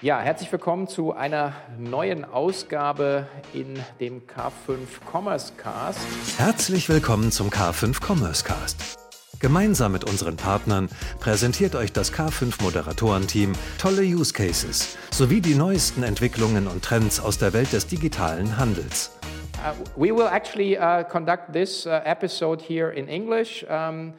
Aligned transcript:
Ja, 0.00 0.20
herzlich 0.20 0.52
willkommen 0.52 0.86
zu 0.86 1.12
einer 1.12 1.54
neuen 1.76 2.24
Ausgabe 2.24 3.26
in 3.52 3.74
dem 3.98 4.22
K5 4.28 4.76
Commerce 5.10 5.52
Cast. 5.56 6.06
Herzlich 6.38 6.88
willkommen 6.88 7.32
zum 7.32 7.50
K5 7.50 8.00
Commerce 8.00 8.44
Cast. 8.44 8.96
Gemeinsam 9.40 9.90
mit 9.90 10.04
unseren 10.04 10.36
Partnern 10.36 10.88
präsentiert 11.18 11.74
euch 11.74 11.92
das 11.92 12.12
K5 12.12 12.62
Moderatorenteam 12.62 13.54
tolle 13.78 14.02
Use 14.02 14.32
Cases 14.32 14.96
sowie 15.10 15.40
die 15.40 15.56
neuesten 15.56 16.04
Entwicklungen 16.04 16.68
und 16.68 16.84
Trends 16.84 17.18
aus 17.18 17.38
der 17.38 17.52
Welt 17.52 17.72
des 17.72 17.88
digitalen 17.88 18.56
Handels. 18.56 19.18
Uh, 19.58 19.74
we 19.96 20.14
will 20.14 20.28
actually 20.28 20.78
uh, 20.78 21.02
conduct 21.02 21.52
this 21.52 21.84
uh, 21.84 22.00
episode 22.04 22.62
here 22.62 22.92
in 22.92 23.08
English. 23.08 23.64
Um, 23.68 24.14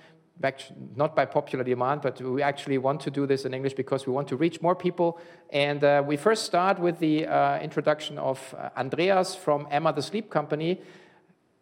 not 0.96 1.16
by 1.16 1.26
popular 1.26 1.64
demand, 1.64 2.02
but 2.02 2.22
we 2.22 2.42
actually 2.42 2.78
want 2.78 3.02
to 3.02 3.12
do 3.12 3.26
this 3.26 3.46
in 3.46 3.54
English 3.54 3.74
because 3.74 4.08
we 4.08 4.14
want 4.14 4.28
to 4.30 4.38
reach 4.38 4.62
more 4.62 4.76
people. 4.76 5.20
And 5.52 5.84
uh, 5.84 6.04
we 6.06 6.18
first 6.18 6.46
start 6.46 6.80
with 6.80 7.00
the 7.00 7.28
uh, 7.28 7.60
introduction 7.60 8.18
of 8.18 8.56
uh, 8.58 8.70
Andreas 8.78 9.36
from 9.36 9.68
Emma 9.70 9.92
the 9.94 10.02
Sleep 10.02 10.30
Company. 10.30 10.82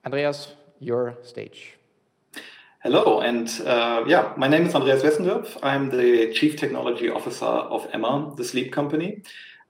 Andreas, 0.06 0.54
your 0.80 1.18
stage. 1.24 1.78
Hello, 2.84 3.22
and 3.22 3.50
uh, 3.66 4.04
yeah, 4.08 4.34
my 4.38 4.48
name 4.48 4.68
is 4.68 4.76
Andreas 4.76 5.02
Westendörpf. 5.02 5.58
I'm 5.64 5.90
the 5.90 6.32
Chief 6.32 6.56
Technology 6.56 7.10
Officer 7.10 7.46
of 7.46 7.88
Emma, 7.92 8.32
the 8.38 8.46
sleep 8.46 8.72
company. 8.72 9.24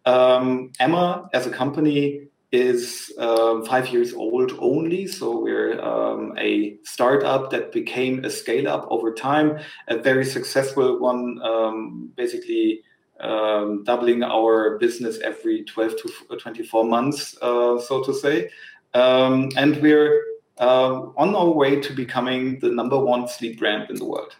Um, 0.05 0.71
Emma, 0.79 1.29
as 1.33 1.47
a 1.47 1.49
company, 1.49 2.27
is 2.51 3.11
um, 3.17 3.65
five 3.65 3.89
years 3.89 4.13
old 4.13 4.53
only. 4.59 5.07
So 5.07 5.39
we're 5.39 5.79
um, 5.81 6.33
a 6.37 6.77
startup 6.83 7.49
that 7.51 7.71
became 7.71 8.23
a 8.23 8.29
scale 8.29 8.67
up 8.67 8.87
over 8.89 9.13
time, 9.13 9.59
a 9.87 9.97
very 9.97 10.25
successful 10.25 10.99
one, 10.99 11.39
um, 11.43 12.11
basically 12.15 12.81
um, 13.19 13.83
doubling 13.83 14.23
our 14.23 14.77
business 14.77 15.19
every 15.19 15.63
12 15.65 15.95
to 16.29 16.37
24 16.37 16.85
months, 16.85 17.35
uh, 17.41 17.79
so 17.79 18.03
to 18.03 18.13
say. 18.13 18.49
Um, 18.93 19.49
and 19.57 19.81
we're 19.81 20.23
uh, 20.59 21.01
on 21.17 21.35
our 21.35 21.49
way 21.49 21.81
to 21.81 21.93
becoming 21.93 22.59
the 22.59 22.69
number 22.69 22.97
one 22.97 23.27
sleep 23.27 23.59
brand 23.59 23.89
in 23.89 23.97
the 23.97 24.05
world. 24.05 24.35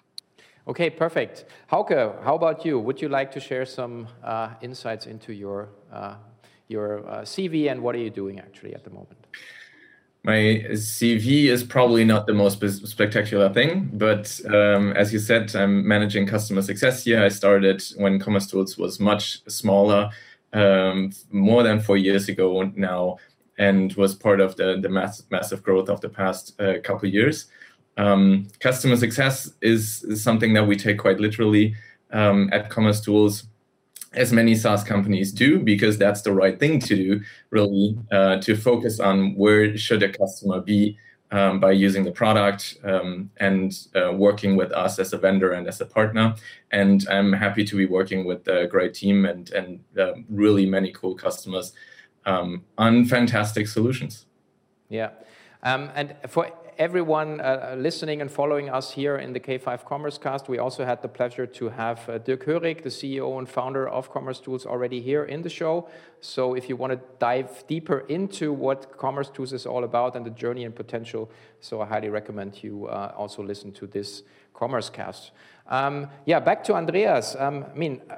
Okay, 0.68 0.90
perfect. 0.90 1.46
Hauke, 1.72 2.24
how 2.24 2.36
about 2.36 2.66
you? 2.66 2.80
Would 2.80 3.02
you 3.02 3.08
like 3.08 3.32
to 3.32 3.40
share 3.40 3.66
some 3.66 4.08
uh, 4.24 4.50
insights 4.62 5.06
into 5.06 5.34
your 5.34 5.70
uh, 5.92 6.16
your 6.68 7.08
uh, 7.10 7.22
CV 7.22 7.72
and 7.72 7.82
what 7.82 7.96
are 7.96 8.00
you 8.00 8.10
doing 8.10 8.40
actually 8.40 8.74
at 8.74 8.84
the 8.84 8.90
moment? 8.90 9.26
My 10.24 10.66
CV 10.72 11.46
is 11.46 11.64
probably 11.64 12.04
not 12.04 12.28
the 12.28 12.34
most 12.34 12.60
spectacular 12.86 13.54
thing, 13.54 13.90
but 13.94 14.40
um, 14.48 14.92
as 14.94 15.14
you 15.14 15.20
said, 15.20 15.56
I'm 15.56 15.88
managing 15.88 16.28
customer 16.28 16.62
success 16.62 17.06
here. 17.06 17.24
I 17.24 17.30
started 17.30 17.82
when 17.96 18.20
Commerce 18.20 18.48
Tools 18.48 18.78
was 18.78 19.00
much 19.00 19.42
smaller, 19.50 20.10
um, 20.52 21.12
more 21.32 21.64
than 21.64 21.80
four 21.80 21.96
years 21.96 22.28
ago 22.28 22.70
now, 22.76 23.20
and 23.58 23.94
was 23.94 24.16
part 24.16 24.42
of 24.42 24.58
the, 24.58 24.78
the 24.82 24.90
mass, 24.90 25.24
massive 25.32 25.64
growth 25.64 25.88
of 25.88 26.02
the 26.02 26.10
past 26.10 26.60
uh, 26.60 26.74
couple 26.84 27.08
years. 27.08 27.46
Um, 27.96 28.50
customer 28.60 28.98
success 28.98 29.52
is, 29.62 30.04
is, 30.04 30.22
something 30.22 30.54
that 30.54 30.68
we 30.68 30.76
take 30.76 31.00
quite 31.00 31.20
literally 31.20 31.74
um, 32.12 32.50
at 32.52 32.70
Commerce 32.70 33.02
Tools 33.02 33.46
as 34.18 34.34
many 34.34 34.56
SaaS 34.56 34.84
companies 34.84 35.32
do, 35.32 35.60
because 35.60 35.98
that's 35.98 36.22
the 36.22 36.34
right 36.34 36.60
thing 36.60 36.80
to 36.80 36.96
do, 36.96 37.22
really, 37.52 37.98
uh, 38.12 38.38
to 38.42 38.56
focus 38.56 39.00
on 39.00 39.36
where 39.36 39.78
should 39.78 40.04
a 40.04 40.10
customer 40.10 40.60
be 40.60 40.98
um, 41.32 41.60
by 41.60 41.72
using 41.72 42.04
the 42.04 42.12
product 42.12 42.78
um, 42.84 43.30
and 43.38 43.88
uh, 43.96 44.12
working 44.12 44.56
with 44.56 44.72
us 44.72 45.00
as 45.00 45.14
a 45.14 45.18
vendor 45.18 45.52
and 45.54 45.68
as 45.68 45.82
a 45.82 45.86
partner. 45.86 46.36
And 46.72 47.06
I'm 47.10 47.34
happy 47.34 47.64
to 47.66 47.76
be 47.76 47.86
working 47.86 48.26
with 48.26 48.48
a 48.48 48.68
great 48.68 48.94
team 48.94 49.26
and, 49.26 49.50
and 49.52 49.80
uh, 49.98 50.14
really 50.30 50.66
many 50.66 50.92
cool 50.92 51.16
customers 51.16 51.74
um, 52.26 52.64
on 52.78 53.06
fantastic 53.06 53.68
solutions. 53.68 54.26
Yeah. 54.90 55.12
Um, 55.64 55.90
and 55.96 56.16
for 56.28 56.52
everyone 56.78 57.42
uh, 57.42 57.76
listening 57.78 58.22
and 58.22 58.32
following 58.32 58.70
us 58.70 58.92
here 58.92 59.18
in 59.18 59.34
the 59.34 59.40
K5 59.40 59.84
Commerce 59.84 60.18
Cast. 60.20 60.48
We 60.48 60.60
also 60.60 60.86
had 60.86 61.02
the 61.02 61.08
pleasure 61.08 61.48
to 61.48 61.70
have 61.70 62.08
uh, 62.08 62.20
Dirk 62.20 62.46
Hörig, 62.46 62.84
the 62.84 62.90
CEO 62.90 63.40
and 63.40 63.50
founder 63.50 63.90
of 63.90 64.12
Commerce 64.12 64.40
Tools, 64.40 64.66
already 64.66 65.02
here 65.02 65.24
in 65.24 65.42
the 65.42 65.50
show. 65.50 65.90
So 66.22 66.54
if 66.54 66.70
you 66.70 66.76
want 66.76 66.94
to 66.94 67.00
dive 67.18 67.66
deeper 67.68 68.00
into 68.10 68.54
what 68.54 68.96
Commerce 68.98 69.30
Tools 69.30 69.54
is 69.54 69.66
all 69.66 69.84
about 69.84 70.16
and 70.16 70.26
the 70.26 70.30
journey 70.30 70.66
and 70.66 70.76
potential, 70.76 71.32
so 71.62 71.82
I 71.82 71.88
highly 71.88 72.10
recommend 72.10 72.64
you 72.64 72.86
uh, 72.88 73.12
also 73.18 73.42
listen 73.42 73.72
to 73.74 73.88
this 73.88 74.22
Commerce 74.54 74.90
Cast. 74.90 75.32
Um, 75.68 76.08
yeah, 76.26 76.40
back 76.40 76.64
to 76.66 76.76
Andreas. 76.76 77.36
Um, 77.40 77.66
I 77.74 77.78
mean, 77.78 78.02
uh, 78.10 78.16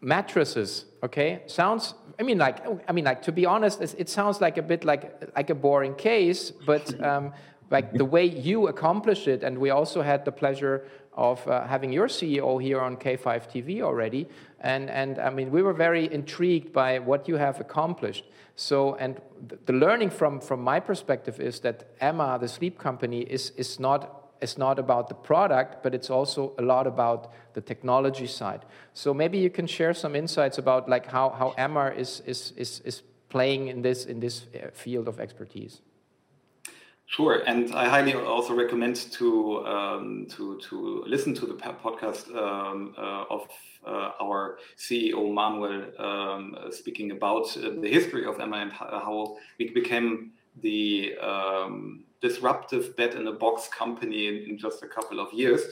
mattresses, 0.00 0.84
okay? 1.02 1.42
Sounds 1.46 1.94
I 2.18 2.22
mean, 2.22 2.38
like, 2.38 2.64
I 2.88 2.92
mean, 2.92 3.04
like 3.04 3.22
to 3.22 3.32
be 3.32 3.44
honest, 3.44 3.82
it 3.82 4.08
sounds 4.08 4.40
like 4.40 4.56
a 4.56 4.62
bit 4.62 4.84
like 4.84 5.32
like 5.36 5.50
a 5.50 5.54
boring 5.54 5.94
case, 5.94 6.50
but 6.50 6.98
um, 7.04 7.32
like 7.70 7.92
the 7.92 8.04
way 8.04 8.24
you 8.24 8.68
accomplish 8.68 9.28
it, 9.28 9.42
and 9.42 9.58
we 9.58 9.70
also 9.70 10.00
had 10.02 10.24
the 10.24 10.32
pleasure 10.32 10.86
of 11.12 11.46
uh, 11.48 11.66
having 11.66 11.92
your 11.92 12.08
CEO 12.08 12.62
here 12.62 12.80
on 12.80 12.96
K5 12.96 13.50
TV 13.50 13.82
already, 13.82 14.26
and 14.60 14.88
and 14.88 15.18
I 15.18 15.30
mean, 15.30 15.50
we 15.50 15.62
were 15.62 15.74
very 15.74 16.10
intrigued 16.12 16.72
by 16.72 16.98
what 16.98 17.28
you 17.28 17.36
have 17.36 17.60
accomplished. 17.60 18.24
So, 18.54 18.94
and 18.94 19.20
the 19.66 19.74
learning 19.74 20.10
from 20.10 20.40
from 20.40 20.62
my 20.62 20.80
perspective 20.80 21.38
is 21.38 21.60
that 21.60 21.90
Emma, 22.00 22.38
the 22.40 22.48
sleep 22.48 22.78
company, 22.78 23.20
is 23.20 23.50
is 23.56 23.78
not 23.78 24.25
it's 24.40 24.58
not 24.58 24.78
about 24.78 25.08
the 25.08 25.14
product, 25.14 25.82
but 25.82 25.94
it's 25.94 26.10
also 26.10 26.52
a 26.58 26.62
lot 26.62 26.86
about 26.86 27.32
the 27.54 27.60
technology 27.60 28.26
side. 28.26 28.64
So 28.92 29.14
maybe 29.14 29.38
you 29.38 29.50
can 29.50 29.66
share 29.66 29.94
some 29.94 30.14
insights 30.14 30.58
about 30.58 30.88
like 30.88 31.06
how, 31.06 31.30
how 31.30 31.54
Emma 31.56 31.92
is, 31.96 32.22
is, 32.26 32.52
is, 32.56 32.80
is 32.84 33.02
playing 33.28 33.68
in 33.68 33.82
this, 33.82 34.04
in 34.04 34.20
this 34.20 34.46
uh, 34.54 34.68
field 34.72 35.08
of 35.08 35.20
expertise. 35.20 35.80
Sure, 37.08 37.42
and 37.46 37.72
I 37.72 37.88
highly 37.88 38.14
also 38.14 38.52
recommend 38.52 38.96
to 39.12 39.64
um, 39.64 40.26
to 40.30 40.58
to 40.58 41.04
listen 41.06 41.34
to 41.34 41.46
the 41.46 41.54
podcast 41.54 42.34
um, 42.34 42.94
uh, 42.98 43.24
of 43.30 43.46
uh, 43.86 44.10
our 44.20 44.58
CEO 44.76 45.32
Manuel 45.32 45.84
um, 46.00 46.56
speaking 46.72 47.12
about 47.12 47.56
uh, 47.56 47.70
the 47.80 47.88
history 47.88 48.26
of 48.26 48.40
Emma 48.40 48.56
and 48.56 48.72
how 48.72 49.36
we 49.56 49.70
became 49.70 50.32
the 50.62 51.16
um, 51.22 52.02
disruptive 52.20 52.96
bed 52.96 53.14
in 53.14 53.26
a 53.26 53.32
box 53.32 53.68
company 53.68 54.28
in, 54.28 54.50
in, 54.50 54.58
just 54.58 54.82
a 54.82 54.86
couple 54.86 55.20
of 55.20 55.32
years. 55.32 55.62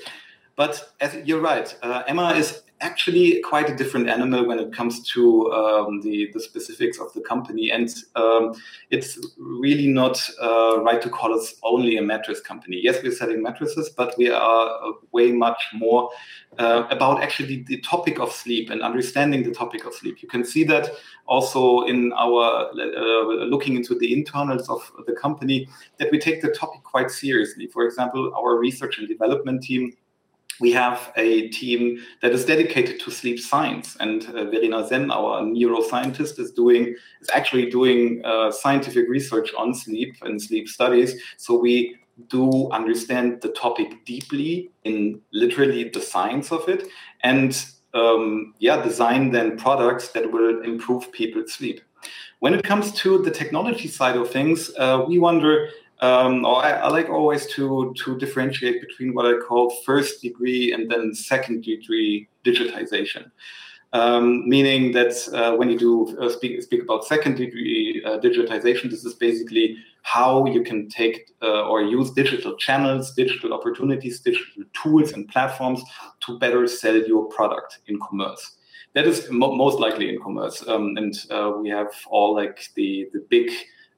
But 0.57 0.95
as 1.01 1.15
you're 1.27 1.41
right, 1.41 1.75
uh, 1.83 2.03
Emma 2.07 2.33
is 2.33 2.63
actually 2.81 3.41
quite 3.41 3.71
a 3.71 3.75
different 3.75 4.09
animal 4.09 4.47
when 4.47 4.59
it 4.59 4.73
comes 4.73 5.01
to 5.09 5.51
um, 5.53 6.01
the, 6.03 6.31
the 6.33 6.41
specifics 6.41 6.99
of 6.99 7.13
the 7.15 7.21
company. 7.21 7.71
And 7.71 7.89
um, 8.17 8.55
it's 8.91 9.19
really 9.39 9.87
not 9.87 10.21
uh, 10.43 10.81
right 10.83 11.01
to 11.01 11.09
call 11.09 11.33
us 11.39 11.55
only 11.63 11.97
a 11.97 12.03
mattress 12.03 12.41
company. 12.41 12.81
Yes, 12.83 13.03
we're 13.03 13.13
selling 13.13 13.43
mattresses, 13.43 13.91
but 13.91 14.15
we 14.19 14.31
are 14.31 14.67
uh, 14.83 14.93
way 15.13 15.33
much 15.33 15.61
more 15.73 16.11
uh, 16.59 16.87
about 16.91 17.23
actually 17.23 17.63
the 17.63 17.81
topic 17.81 18.19
of 18.19 18.31
sleep 18.33 18.71
and 18.71 18.83
understanding 18.83 19.43
the 19.43 19.55
topic 19.55 19.87
of 19.87 19.95
sleep. 19.95 20.21
You 20.21 20.29
can 20.29 20.45
see 20.45 20.65
that 20.65 20.91
also 21.27 21.83
in 21.83 22.13
our 22.13 22.71
uh, 22.71 23.45
looking 23.47 23.77
into 23.77 23.99
the 23.99 24.13
internals 24.13 24.69
of 24.69 24.91
the 25.07 25.15
company 25.15 25.69
that 25.99 26.11
we 26.11 26.19
take 26.19 26.43
the 26.43 26.51
topic 26.51 26.83
quite 26.83 27.11
seriously. 27.11 27.67
For 27.67 27.85
example, 27.85 28.33
our 28.37 28.57
research 28.57 28.99
and 28.99 29.09
development 29.09 29.63
team 29.63 29.97
we 30.61 30.73
have 30.73 31.13
a 31.17 31.49
team 31.49 31.99
that 32.23 32.33
is 32.33 32.45
dedicated 32.45 33.01
to 33.01 33.11
sleep 33.11 33.39
science, 33.39 33.97
and 34.01 34.25
uh, 34.27 34.45
Verena 34.45 34.87
Senn, 34.87 35.11
our 35.11 35.43
neuroscientist, 35.43 36.39
is 36.39 36.53
doing 36.53 36.95
is 37.21 37.31
actually 37.33 37.71
doing 37.71 38.23
uh, 38.25 38.51
scientific 38.51 39.09
research 39.09 39.53
on 39.55 39.75
sleep 39.75 40.15
and 40.23 40.41
sleep 40.41 40.69
studies. 40.69 41.21
So 41.37 41.59
we 41.59 41.97
do 42.29 42.71
understand 42.71 43.41
the 43.43 43.49
topic 43.49 44.05
deeply 44.05 44.71
in 44.85 45.21
literally 45.33 45.89
the 45.89 46.01
science 46.01 46.53
of 46.53 46.69
it, 46.69 46.89
and 47.23 47.51
um, 47.95 48.55
yeah, 48.59 48.83
design 48.83 49.31
then 49.31 49.57
products 49.57 50.09
that 50.09 50.31
will 50.31 50.63
improve 50.63 51.11
people's 51.13 51.53
sleep. 51.53 51.81
When 52.41 52.53
it 52.53 52.63
comes 52.63 52.93
to 52.93 53.23
the 53.23 53.31
technology 53.31 53.89
side 53.89 54.17
of 54.17 54.31
things, 54.31 54.71
uh, 54.79 55.05
we 55.09 55.19
wonder 55.19 55.71
um, 56.05 56.45
I, 56.45 56.73
I, 56.85 56.89
like 56.89 57.09
always 57.09 57.47
to 57.55 57.95
to 58.03 58.19
differentiate 58.19 58.81
between 58.87 59.15
what 59.15 59.27
I 59.27 59.35
call 59.47 59.71
first 59.89 60.23
degree 60.23 60.73
and 60.73 60.91
then 60.91 61.15
second 61.15 61.65
degree 61.65 62.29
digitization. 62.45 63.31
Um, 63.93 64.49
meaning 64.49 64.91
that 64.93 65.15
uh, 65.33 65.57
when 65.57 65.71
you 65.71 65.79
do 65.79 66.19
uh, 66.19 66.29
speak, 66.29 66.61
speak 66.63 66.83
about 66.83 67.05
second 67.05 67.37
degree 67.37 68.03
uh, 68.05 68.19
digitization, 68.19 68.91
this 68.91 69.05
is 69.05 69.15
basically 69.15 69.77
how 70.03 70.47
you 70.47 70.65
can 70.65 70.89
take 70.89 71.31
uh, 71.41 71.69
or 71.69 71.81
use 71.81 72.11
digital 72.11 72.57
channels, 72.57 73.15
digital 73.15 73.55
opportunities, 73.55 74.19
digital 74.19 74.65
tools 74.73 75.13
and 75.13 75.29
platforms 75.29 75.81
to 76.27 76.37
better 76.41 76.67
sell 76.67 76.97
your 76.97 77.27
product 77.27 77.79
in 77.87 77.97
commerce. 78.01 78.57
That 78.95 79.07
is 79.07 79.31
mo- 79.31 79.55
most 79.55 79.79
likely 79.79 80.09
in 80.09 80.21
commerce, 80.21 80.67
um, 80.67 80.97
and 80.97 81.15
uh, 81.31 81.53
we 81.61 81.69
have 81.71 81.93
all 82.09 82.35
like 82.35 82.59
the 82.75 83.09
the 83.13 83.25
big 83.31 83.49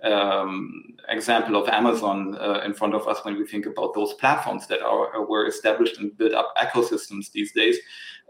um, 0.02 0.94
example 1.08 1.56
of 1.56 1.68
Amazon 1.68 2.36
uh, 2.38 2.60
in 2.64 2.74
front 2.74 2.94
of 2.94 3.06
us 3.08 3.24
when 3.24 3.36
we 3.36 3.46
think 3.46 3.66
about 3.66 3.94
those 3.94 4.14
platforms 4.14 4.66
that 4.66 4.82
are 4.82 5.24
were 5.24 5.46
established 5.46 5.98
and 5.98 6.16
built 6.16 6.34
up 6.34 6.54
ecosystems 6.56 7.30
these 7.32 7.52
days. 7.52 7.78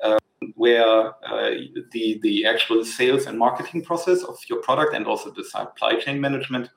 Uh, 0.03 0.19
where 0.55 1.15
uh, 1.25 1.51
the 1.93 2.19
the 2.23 2.45
actual 2.45 2.85
sales 2.85 3.27
and 3.27 3.39
marketing 3.39 3.83
process 3.83 4.23
of 4.23 4.39
your 4.49 4.61
product 4.61 4.95
and 4.95 5.07
also 5.07 5.31
the 5.31 5.43
supply 5.43 5.95
chain 5.97 6.21
management 6.21 6.71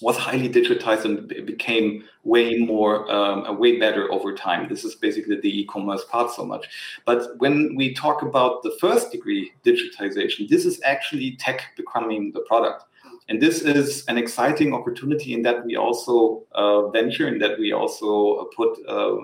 was 0.00 0.16
highly 0.16 0.48
digitized 0.48 1.04
and 1.04 1.28
became 1.46 2.04
way 2.24 2.58
more 2.58 3.10
um, 3.10 3.58
way 3.58 3.78
better 3.78 4.10
over 4.12 4.34
time 4.34 4.68
this 4.68 4.84
is 4.84 4.94
basically 4.94 5.40
the 5.40 5.60
e-commerce 5.60 6.04
part 6.10 6.30
so 6.30 6.44
much 6.44 6.68
but 7.04 7.38
when 7.38 7.74
we 7.74 7.94
talk 7.94 8.22
about 8.22 8.62
the 8.62 8.76
first 8.80 9.10
degree 9.10 9.52
digitization 9.64 10.48
this 10.48 10.66
is 10.66 10.80
actually 10.84 11.36
tech 11.36 11.68
becoming 11.76 12.32
the 12.32 12.40
product 12.40 12.84
and 13.28 13.40
this 13.40 13.62
is 13.62 14.04
an 14.06 14.18
exciting 14.18 14.74
opportunity 14.74 15.32
in 15.32 15.42
that 15.42 15.64
we 15.64 15.76
also 15.76 16.42
uh, 16.52 16.88
venture 16.88 17.26
in 17.28 17.38
that 17.38 17.58
we 17.58 17.72
also 17.72 18.50
put 18.56 18.78
uh, 18.86 19.16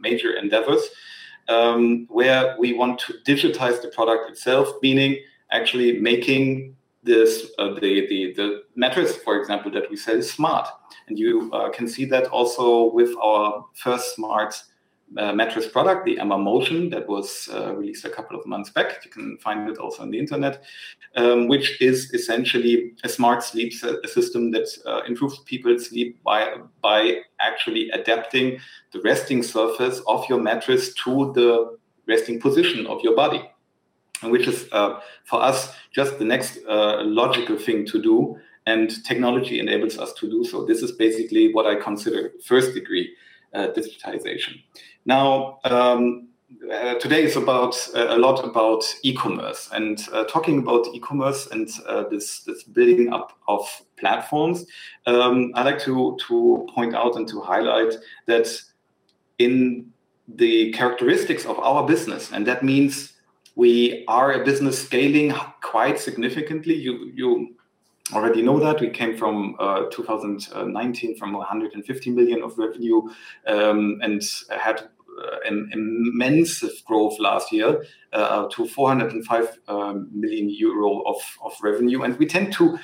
major 0.00 0.32
endeavors 0.36 0.82
um, 1.48 2.06
where 2.10 2.56
we 2.58 2.72
want 2.72 2.98
to 3.00 3.14
digitize 3.26 3.80
the 3.82 3.88
product 3.88 4.30
itself, 4.30 4.68
meaning 4.82 5.18
actually 5.50 5.98
making 6.00 6.76
this 7.02 7.52
uh, 7.58 7.74
the, 7.74 8.06
the 8.08 8.32
the 8.34 8.62
mattress, 8.76 9.16
for 9.16 9.38
example, 9.38 9.70
that 9.70 9.90
we 9.90 9.96
sell 9.96 10.16
is 10.16 10.30
smart, 10.30 10.68
and 11.08 11.18
you 11.18 11.50
uh, 11.52 11.70
can 11.70 11.86
see 11.86 12.06
that 12.06 12.26
also 12.28 12.90
with 12.92 13.14
our 13.22 13.64
first 13.74 14.14
smart 14.14 14.54
uh, 15.16 15.32
mattress 15.32 15.68
product, 15.68 16.04
the 16.04 16.18
Emma 16.18 16.36
Motion, 16.36 16.90
that 16.90 17.08
was 17.08 17.48
uh, 17.52 17.74
released 17.74 18.04
a 18.04 18.10
couple 18.10 18.38
of 18.38 18.46
months 18.46 18.70
back. 18.70 19.04
You 19.04 19.10
can 19.10 19.38
find 19.38 19.68
it 19.68 19.78
also 19.78 20.02
on 20.02 20.10
the 20.10 20.18
internet, 20.18 20.64
um, 21.16 21.46
which 21.46 21.80
is 21.80 22.12
essentially 22.12 22.92
a 23.04 23.08
smart 23.08 23.42
sleep 23.42 23.72
system 23.72 24.50
that 24.50 24.68
uh, 24.86 25.02
improves 25.06 25.38
people's 25.40 25.88
sleep 25.88 26.22
by, 26.22 26.56
by 26.82 27.20
actually 27.40 27.90
adapting 27.90 28.58
the 28.92 29.00
resting 29.02 29.42
surface 29.42 30.00
of 30.08 30.28
your 30.28 30.40
mattress 30.40 30.92
to 31.04 31.32
the 31.34 31.76
resting 32.08 32.40
position 32.40 32.86
of 32.86 33.00
your 33.02 33.14
body. 33.14 33.42
Which 34.22 34.46
is 34.46 34.68
uh, 34.72 35.00
for 35.24 35.42
us 35.42 35.74
just 35.92 36.18
the 36.18 36.24
next 36.24 36.58
uh, 36.66 37.02
logical 37.02 37.58
thing 37.58 37.84
to 37.86 38.00
do, 38.00 38.38
and 38.64 39.04
technology 39.04 39.60
enables 39.60 39.98
us 39.98 40.14
to 40.14 40.30
do 40.30 40.44
so. 40.44 40.64
This 40.64 40.82
is 40.82 40.92
basically 40.92 41.52
what 41.52 41.66
I 41.66 41.74
consider 41.74 42.32
first 42.42 42.72
degree 42.72 43.14
digitization. 43.54 44.62
Now, 45.06 45.58
um, 45.64 46.28
uh, 46.72 46.94
today 46.94 47.22
is 47.24 47.36
about 47.36 47.76
uh, 47.94 48.06
a 48.10 48.18
lot 48.18 48.44
about 48.44 48.84
e-commerce 49.02 49.68
and 49.72 50.06
uh, 50.12 50.24
talking 50.24 50.58
about 50.58 50.86
e-commerce 50.94 51.48
and 51.48 51.68
uh, 51.86 52.04
this, 52.08 52.40
this 52.40 52.62
building 52.62 53.12
up 53.12 53.32
of 53.48 53.66
platforms. 53.96 54.66
Um, 55.06 55.52
I 55.54 55.62
like 55.62 55.78
to 55.80 56.16
to 56.28 56.66
point 56.74 56.94
out 56.94 57.16
and 57.16 57.28
to 57.28 57.40
highlight 57.40 57.94
that 58.26 58.48
in 59.38 59.90
the 60.28 60.72
characteristics 60.72 61.44
of 61.44 61.58
our 61.58 61.86
business, 61.86 62.32
and 62.32 62.46
that 62.46 62.62
means 62.62 63.12
we 63.56 64.04
are 64.08 64.32
a 64.32 64.44
business 64.44 64.82
scaling 64.82 65.32
quite 65.62 65.98
significantly. 65.98 66.74
You 66.74 67.10
you 67.14 67.56
already 68.12 68.42
know 68.42 68.58
that 68.60 68.80
we 68.80 68.90
came 68.90 69.16
from 69.16 69.56
uh, 69.58 69.84
2019 69.90 71.16
from 71.16 71.32
150 71.32 72.10
million 72.10 72.42
of 72.42 72.58
revenue 72.58 73.02
um, 73.46 73.98
and 74.02 74.22
had 74.50 74.80
uh, 74.80 75.36
an 75.46 75.70
immense 75.72 76.62
growth 76.82 77.18
last 77.18 77.52
year 77.52 77.84
uh, 78.12 78.46
to 78.48 78.66
405 78.66 79.58
um, 79.68 80.10
million 80.12 80.50
euro 80.50 81.00
of, 81.02 81.16
of 81.42 81.52
revenue. 81.62 82.02
And 82.02 82.18
we 82.18 82.26
tend 82.26 82.52
to, 82.54 82.78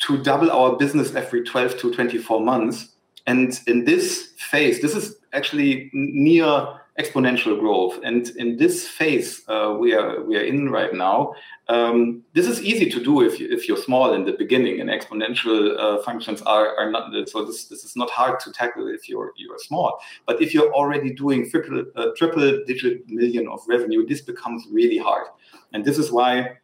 to 0.00 0.22
double 0.22 0.50
our 0.50 0.76
business 0.76 1.14
every 1.14 1.44
12 1.44 1.78
to 1.78 1.94
24 1.94 2.40
months. 2.40 2.88
And 3.26 3.60
in 3.66 3.84
this 3.84 4.32
phase, 4.38 4.80
this 4.80 4.96
is 4.96 5.16
actually 5.32 5.90
near 5.92 6.80
exponential 6.98 7.58
growth. 7.58 7.98
And 8.02 8.28
in 8.36 8.56
this 8.56 8.88
phase 8.88 9.42
uh, 9.48 9.76
we 9.78 9.94
are 9.94 10.22
we 10.22 10.36
are 10.36 10.44
in 10.44 10.70
right 10.70 10.94
now, 10.94 11.34
um, 11.68 12.22
this 12.32 12.46
is 12.46 12.62
easy 12.62 12.88
to 12.90 13.02
do 13.02 13.22
if 13.22 13.40
you, 13.40 13.48
if 13.50 13.68
you're 13.68 13.76
small 13.76 14.14
in 14.14 14.24
the 14.24 14.32
beginning, 14.32 14.80
and 14.80 14.88
exponential 14.88 15.78
uh, 15.78 16.02
functions 16.02 16.40
are, 16.42 16.76
are 16.76 16.90
not 16.90 17.12
so. 17.28 17.44
This 17.44 17.66
this 17.66 17.84
is 17.84 17.96
not 17.96 18.10
hard 18.10 18.40
to 18.40 18.52
tackle 18.52 18.88
if 18.88 19.08
you're 19.08 19.32
you're 19.36 19.58
small. 19.58 19.98
But 20.26 20.40
if 20.40 20.54
you're 20.54 20.72
already 20.72 21.12
doing 21.12 21.50
triple 21.50 21.84
uh, 21.96 22.08
triple 22.16 22.64
digit 22.66 23.08
million 23.08 23.48
of 23.48 23.60
revenue, 23.68 24.06
this 24.06 24.20
becomes 24.20 24.64
really 24.70 24.98
hard. 24.98 25.26
And 25.72 25.84
this 25.84 25.98
is 25.98 26.10
why 26.10 26.58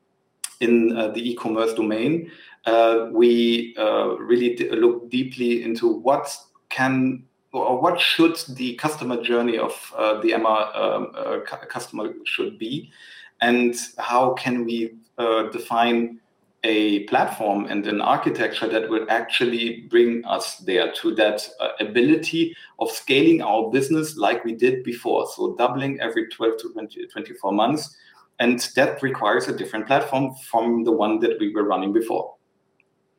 in 0.61 0.97
uh, 0.97 1.09
the 1.09 1.31
e-commerce 1.31 1.75
domain 1.75 2.31
uh, 2.67 3.09
we 3.13 3.75
uh, 3.77 4.17
really 4.19 4.57
look 4.71 5.11
deeply 5.11 5.65
into 5.65 5.93
what 5.93 6.35
can 6.69 7.25
or 7.53 7.81
what 7.81 8.01
should 8.01 8.37
the 8.51 8.75
customer 8.77 9.23
journey 9.23 9.59
of 9.59 9.93
uh, 9.97 10.21
the 10.21 10.33
Emma 10.33 10.73
um, 10.75 11.45
customer 11.69 12.15
should 12.25 12.59
be? 12.59 12.91
And 13.41 13.75
how 13.99 14.33
can 14.35 14.65
we 14.65 14.95
uh, 15.19 15.51
define 15.51 16.21
a 16.65 17.01
platform 17.05 17.67
and 17.67 17.87
an 17.87 18.01
architecture 18.01 18.69
that 18.69 18.89
will 18.89 19.05
actually 19.11 19.83
bring 19.91 20.25
us 20.25 20.59
there 20.59 20.93
to 20.93 21.15
that 21.17 21.47
uh, 21.61 21.71
ability 21.81 22.57
of 22.79 22.91
scaling 22.91 23.43
our 23.43 23.71
business 23.71 24.17
like 24.17 24.45
we 24.45 24.55
did 24.55 24.83
before? 24.83 25.27
So 25.35 25.55
doubling 25.57 26.01
every 26.01 26.29
12 26.29 26.57
to 26.59 26.73
20, 26.73 27.07
24 27.07 27.53
months. 27.53 27.97
And 28.39 28.61
that 28.77 29.03
requires 29.03 29.49
a 29.49 29.57
different 29.57 29.87
platform 29.87 30.35
from 30.51 30.85
the 30.85 30.93
one 30.93 31.19
that 31.21 31.39
we 31.39 31.53
were 31.55 31.65
running 31.65 31.93
before. 31.93 32.35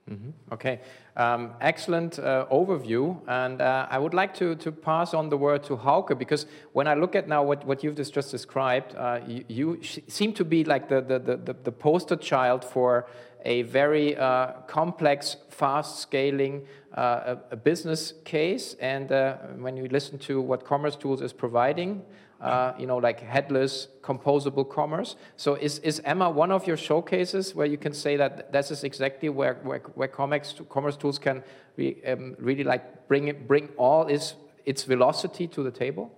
Mm 0.10 0.18
-hmm. 0.18 0.54
okay 0.54 0.80
um, 1.16 1.52
excellent 1.62 2.18
uh, 2.18 2.46
overview, 2.52 3.20
and 3.28 3.62
uh, 3.62 3.88
I 3.90 4.00
would 4.00 4.14
like 4.14 4.34
to, 4.36 4.56
to 4.56 4.72
pass 4.72 5.14
on 5.14 5.30
the 5.30 5.38
word 5.38 5.64
to 5.66 5.78
Hauke 5.78 6.18
because 6.18 6.46
when 6.72 6.88
I 6.88 6.96
look 6.96 7.16
at 7.16 7.28
now 7.28 7.44
what, 7.44 7.66
what 7.66 7.84
you've 7.84 7.96
just 7.96 8.14
described, 8.32 8.96
uh, 8.96 9.20
you, 9.28 9.46
you 9.48 9.80
seem 10.08 10.34
to 10.34 10.46
be 10.46 10.64
like 10.64 10.90
the, 10.90 11.02
the, 11.02 11.20
the, 11.20 11.56
the 11.64 11.72
poster 11.72 12.16
child 12.16 12.66
for 12.66 13.08
a 13.46 13.62
very 13.64 14.16
uh, 14.16 14.54
complex, 14.68 15.36
fast 15.50 16.00
scaling 16.00 16.66
uh, 16.98 17.36
a, 17.36 17.38
a 17.52 17.56
business 17.56 18.14
case. 18.24 18.76
And 18.80 19.12
uh, 19.12 19.36
when 19.58 19.78
you 19.78 19.88
listen 19.90 20.18
to 20.20 20.42
what 20.42 20.66
Commerce 20.66 20.96
Tools 20.96 21.22
is 21.22 21.34
providing, 21.34 22.04
uh, 22.44 22.74
you 22.78 22.86
know, 22.86 22.98
like 22.98 23.22
headless, 23.22 23.88
composable 24.02 24.70
commerce. 24.70 25.16
So 25.38 25.56
is, 25.56 25.80
is 25.80 26.02
Emma 26.04 26.30
one 26.30 26.52
of 26.52 26.68
your 26.68 26.76
showcases 26.76 27.56
where 27.56 27.66
you 27.66 27.78
can 27.78 27.94
say 27.94 28.18
that 28.18 28.52
this 28.52 28.70
is 28.70 28.84
exactly 28.84 29.30
where, 29.30 29.56
where, 29.64 29.80
where 29.96 30.10
commerce, 30.10 30.54
commerce 30.70 30.98
tools 30.98 31.18
can 31.18 31.42
be, 31.78 32.06
um, 32.06 32.36
really 32.38 32.66
like 32.66 33.08
bring, 33.08 33.30
it, 33.30 33.48
bring 33.48 33.70
all 33.78 34.08
its, 34.08 34.36
its 34.66 34.84
velocity 34.84 35.48
to 35.48 35.64
the 35.64 35.72
table? 35.72 36.12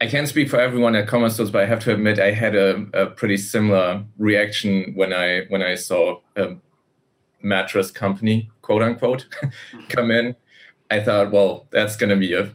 I 0.00 0.06
can't 0.06 0.28
speak 0.28 0.48
for 0.50 0.60
everyone 0.60 0.94
at 0.94 1.08
Commerce 1.08 1.38
Tools, 1.38 1.50
but 1.50 1.62
I 1.62 1.66
have 1.66 1.80
to 1.84 1.94
admit 1.94 2.18
I 2.18 2.32
had 2.32 2.54
a, 2.54 2.86
a 2.92 3.06
pretty 3.06 3.38
similar 3.38 4.04
reaction 4.18 4.92
when 4.94 5.14
I 5.14 5.46
when 5.48 5.62
I 5.62 5.74
saw 5.74 6.20
a 6.36 6.56
mattress 7.40 7.90
company, 7.90 8.50
quote 8.60 8.82
unquote, 8.82 9.26
come 9.88 10.10
in. 10.10 10.36
I 10.90 11.00
thought, 11.00 11.32
well, 11.32 11.66
that's 11.70 11.96
going 11.96 12.10
to 12.10 12.16
be 12.16 12.34
a 12.34 12.54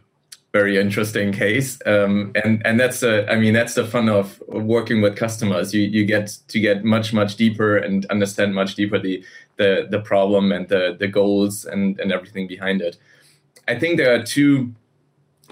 very 0.52 0.76
interesting 0.76 1.32
case. 1.32 1.80
Um, 1.86 2.32
and 2.44 2.64
and 2.66 2.78
that's 2.78 3.02
a, 3.02 3.30
I 3.30 3.36
mean 3.36 3.54
that's 3.54 3.74
the 3.74 3.86
fun 3.86 4.08
of 4.08 4.40
working 4.48 5.00
with 5.00 5.16
customers. 5.16 5.72
You 5.72 5.82
you 5.82 6.04
get 6.04 6.38
to 6.48 6.60
get 6.60 6.84
much 6.84 7.12
much 7.12 7.36
deeper 7.36 7.76
and 7.78 8.04
understand 8.06 8.54
much 8.54 8.74
deeper 8.74 8.98
the 8.98 9.24
the 9.56 9.88
the 9.90 10.00
problem 10.00 10.52
and 10.52 10.68
the 10.68 10.94
the 10.98 11.08
goals 11.08 11.64
and 11.64 11.98
and 11.98 12.12
everything 12.12 12.46
behind 12.46 12.82
it. 12.82 12.98
I 13.66 13.78
think 13.78 13.96
there 13.96 14.14
are 14.14 14.22
two 14.22 14.74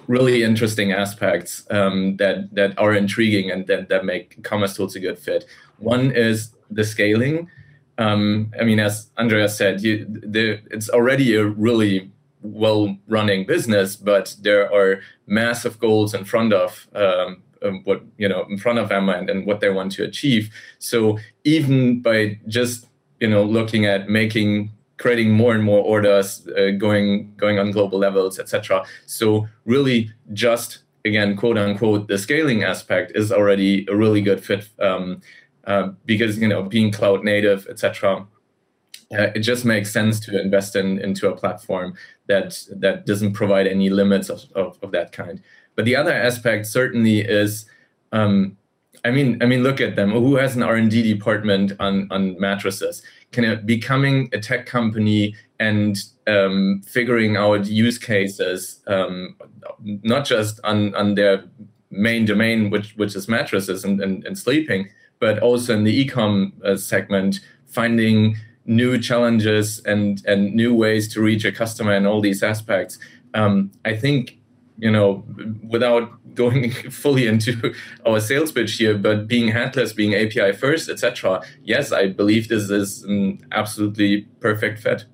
really 0.07 0.43
interesting 0.43 0.93
aspects 0.93 1.67
um, 1.71 2.17
that 2.19 2.55
that 2.55 2.79
are 2.79 2.95
intriguing 2.95 3.51
and 3.51 3.67
that 3.69 3.89
that 3.89 4.05
make 4.05 4.43
commerce 4.43 4.77
tools 4.77 4.97
a 4.97 5.01
good 5.01 5.19
fit. 5.19 5.47
One 5.79 6.11
is 6.11 6.51
the 6.71 6.85
scaling. 6.85 7.49
Um, 7.99 8.51
i 8.59 8.65
mean 8.65 8.81
as 8.81 9.11
andrea 9.19 9.47
said 9.47 9.83
you 9.83 10.07
the, 10.09 10.59
it's 10.71 10.89
already 10.89 11.35
a 11.35 11.45
really 11.45 12.11
well 12.43 12.97
running 13.09 13.47
business, 13.47 13.97
but 13.97 14.35
there 14.41 14.73
are 14.73 15.01
massive 15.27 15.79
goals 15.79 16.15
in 16.15 16.25
front 16.25 16.53
of 16.53 16.89
um, 16.95 17.43
um, 17.63 17.83
what 17.85 18.03
you 18.17 18.29
know 18.29 18.45
in 18.49 18.59
front 18.59 18.79
of 18.79 18.91
Emma 18.91 19.13
and, 19.13 19.31
and 19.31 19.47
what 19.47 19.61
they 19.61 19.71
want 19.71 19.93
to 19.93 20.05
achieve. 20.05 20.51
So 20.79 21.19
even 21.45 22.01
by 22.01 22.39
just 22.47 22.87
you 23.21 23.29
know 23.29 23.45
looking 23.45 23.87
at 23.87 24.09
making 24.09 24.73
creating 24.97 25.31
more 25.31 25.55
and 25.55 25.65
more 25.65 25.83
orders, 25.83 26.47
uh, 26.59 26.71
going 26.77 27.35
going 27.37 27.59
on 27.59 27.71
global 27.71 27.99
levels, 27.99 28.39
etc. 28.39 28.85
So 29.07 29.49
really 29.65 30.13
just 30.33 30.79
again 31.05 31.37
quote 31.37 31.59
unquote 31.59 32.09
the 32.09 32.19
scaling 32.19 32.63
aspect 32.63 33.13
is 33.15 33.33
already 33.33 33.87
a 33.89 33.97
really 33.97 34.21
good 34.21 34.45
fit 34.45 34.69
um, 34.81 35.21
uh, 35.65 35.89
because 36.05 36.39
you 36.39 36.49
know 36.49 36.63
being 36.63 36.93
cloud 36.93 37.25
native, 37.25 37.67
etc 37.69 38.27
uh, 39.13 39.31
it 39.35 39.41
just 39.41 39.65
makes 39.65 39.93
sense 39.93 40.21
to 40.21 40.41
invest 40.41 40.77
in 40.77 40.99
into 40.99 41.29
a 41.29 41.37
platform 41.37 41.95
that 42.27 42.63
that 42.71 43.07
doesn't 43.07 43.33
provide 43.33 43.67
any 43.67 43.91
limits 43.91 44.29
of, 44.29 44.45
of, 44.55 44.79
of 44.83 44.93
that 44.93 45.13
kind. 45.13 45.43
But 45.75 45.85
the 45.85 45.97
other 45.97 46.13
aspect 46.13 46.67
certainly 46.67 47.21
is, 47.21 47.67
um, 48.13 48.57
I 49.05 49.11
mean, 49.11 49.43
I 49.43 49.47
mean, 49.47 49.63
look 49.63 49.81
at 49.81 49.97
them. 49.97 50.11
Who 50.11 50.37
has 50.37 50.55
an 50.55 50.63
R 50.63 50.77
and 50.77 50.91
D 50.91 51.03
department 51.03 51.73
on 51.81 52.07
on 52.11 52.39
mattresses? 52.39 53.03
Can 53.33 53.45
it 53.45 53.67
becoming 53.67 54.29
a 54.33 54.39
tech 54.39 54.67
company 54.67 55.35
and 55.59 55.99
um, 56.27 56.83
figuring 56.87 57.37
out 57.37 57.67
use 57.67 57.99
cases, 57.99 58.81
um, 58.87 59.37
not 59.81 60.25
just 60.25 60.61
on 60.65 60.95
on 60.95 61.15
their 61.15 61.45
main 61.91 62.25
domain, 62.25 62.71
which 62.71 62.95
which 62.97 63.17
is 63.17 63.29
mattresses 63.29 63.85
and, 63.85 64.01
and, 64.01 64.25
and 64.25 64.39
sleeping, 64.39 64.89
but 65.19 65.41
also 65.41 65.75
in 65.75 65.85
the 65.85 66.07
ecom 66.07 66.53
uh, 66.65 66.77
segment, 66.77 67.41
finding 67.67 68.37
new 68.71 68.97
challenges 68.99 69.81
and 69.85 70.23
and 70.27 70.55
new 70.55 70.73
ways 70.73 71.13
to 71.13 71.21
reach 71.21 71.45
a 71.45 71.53
customer 71.53 71.93
in 71.93 72.07
all 72.07 72.21
these 72.21 72.43
aspects. 72.43 72.99
Um, 73.35 73.73
I 73.85 73.97
think 73.97 74.39
you 74.79 74.91
know 74.91 75.25
without 75.69 76.07
going 76.35 76.71
fully 77.03 77.27
into 77.27 77.75
our 78.07 78.21
sales 78.21 78.53
pitch 78.53 78.73
here, 78.77 78.97
but 78.97 79.27
being 79.27 79.49
headless, 79.49 79.93
being 79.93 80.15
API 80.15 80.53
first, 80.53 80.89
etc. 80.89 81.43
Yes, 81.63 81.93
I 81.93 82.07
believe 82.07 82.49
this 82.49 82.71
is 82.71 83.03
an 83.05 83.45
absolutely 83.51 84.23
perfect 84.41 84.79
fit. 84.79 85.05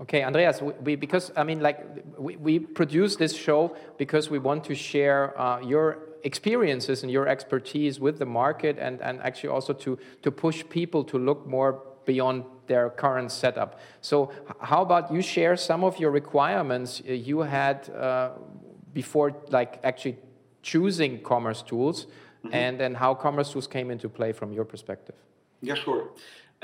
Okay, 0.00 0.24
Andreas, 0.24 0.60
we, 0.60 0.96
because 0.96 1.30
I 1.36 1.44
mean, 1.44 1.60
like, 1.60 1.78
we, 2.18 2.36
we 2.36 2.58
produce 2.58 3.14
this 3.16 3.34
show 3.34 3.76
because 3.96 4.28
we 4.28 4.38
want 4.38 4.64
to 4.64 4.74
share 4.74 5.38
uh, 5.40 5.60
your 5.60 5.98
experiences 6.24 7.02
and 7.02 7.12
your 7.12 7.28
expertise 7.28 8.00
with 8.00 8.18
the 8.18 8.26
market 8.26 8.76
and, 8.78 9.00
and 9.02 9.20
actually 9.22 9.50
also 9.50 9.72
to, 9.72 9.96
to 10.22 10.30
push 10.32 10.64
people 10.68 11.04
to 11.04 11.18
look 11.18 11.46
more 11.46 11.82
beyond 12.04 12.44
their 12.66 12.90
current 12.90 13.30
setup. 13.30 13.80
So, 14.00 14.32
how 14.60 14.82
about 14.82 15.12
you 15.12 15.22
share 15.22 15.56
some 15.56 15.84
of 15.84 15.98
your 15.98 16.10
requirements 16.10 17.02
uh, 17.08 17.12
you 17.12 17.40
had 17.40 17.90
uh, 17.90 18.30
before, 18.92 19.34
like, 19.50 19.80
actually 19.82 20.18
choosing 20.62 21.22
commerce 21.22 21.62
tools 21.62 22.06
mm 22.06 22.10
-hmm. 22.50 22.54
and 22.54 22.78
then 22.78 22.94
how 22.94 23.14
commerce 23.14 23.52
tools 23.52 23.68
came 23.68 23.92
into 23.92 24.08
play 24.08 24.32
from 24.32 24.52
your 24.52 24.66
perspective? 24.66 25.16
Yeah, 25.60 25.76
sure. 25.76 26.10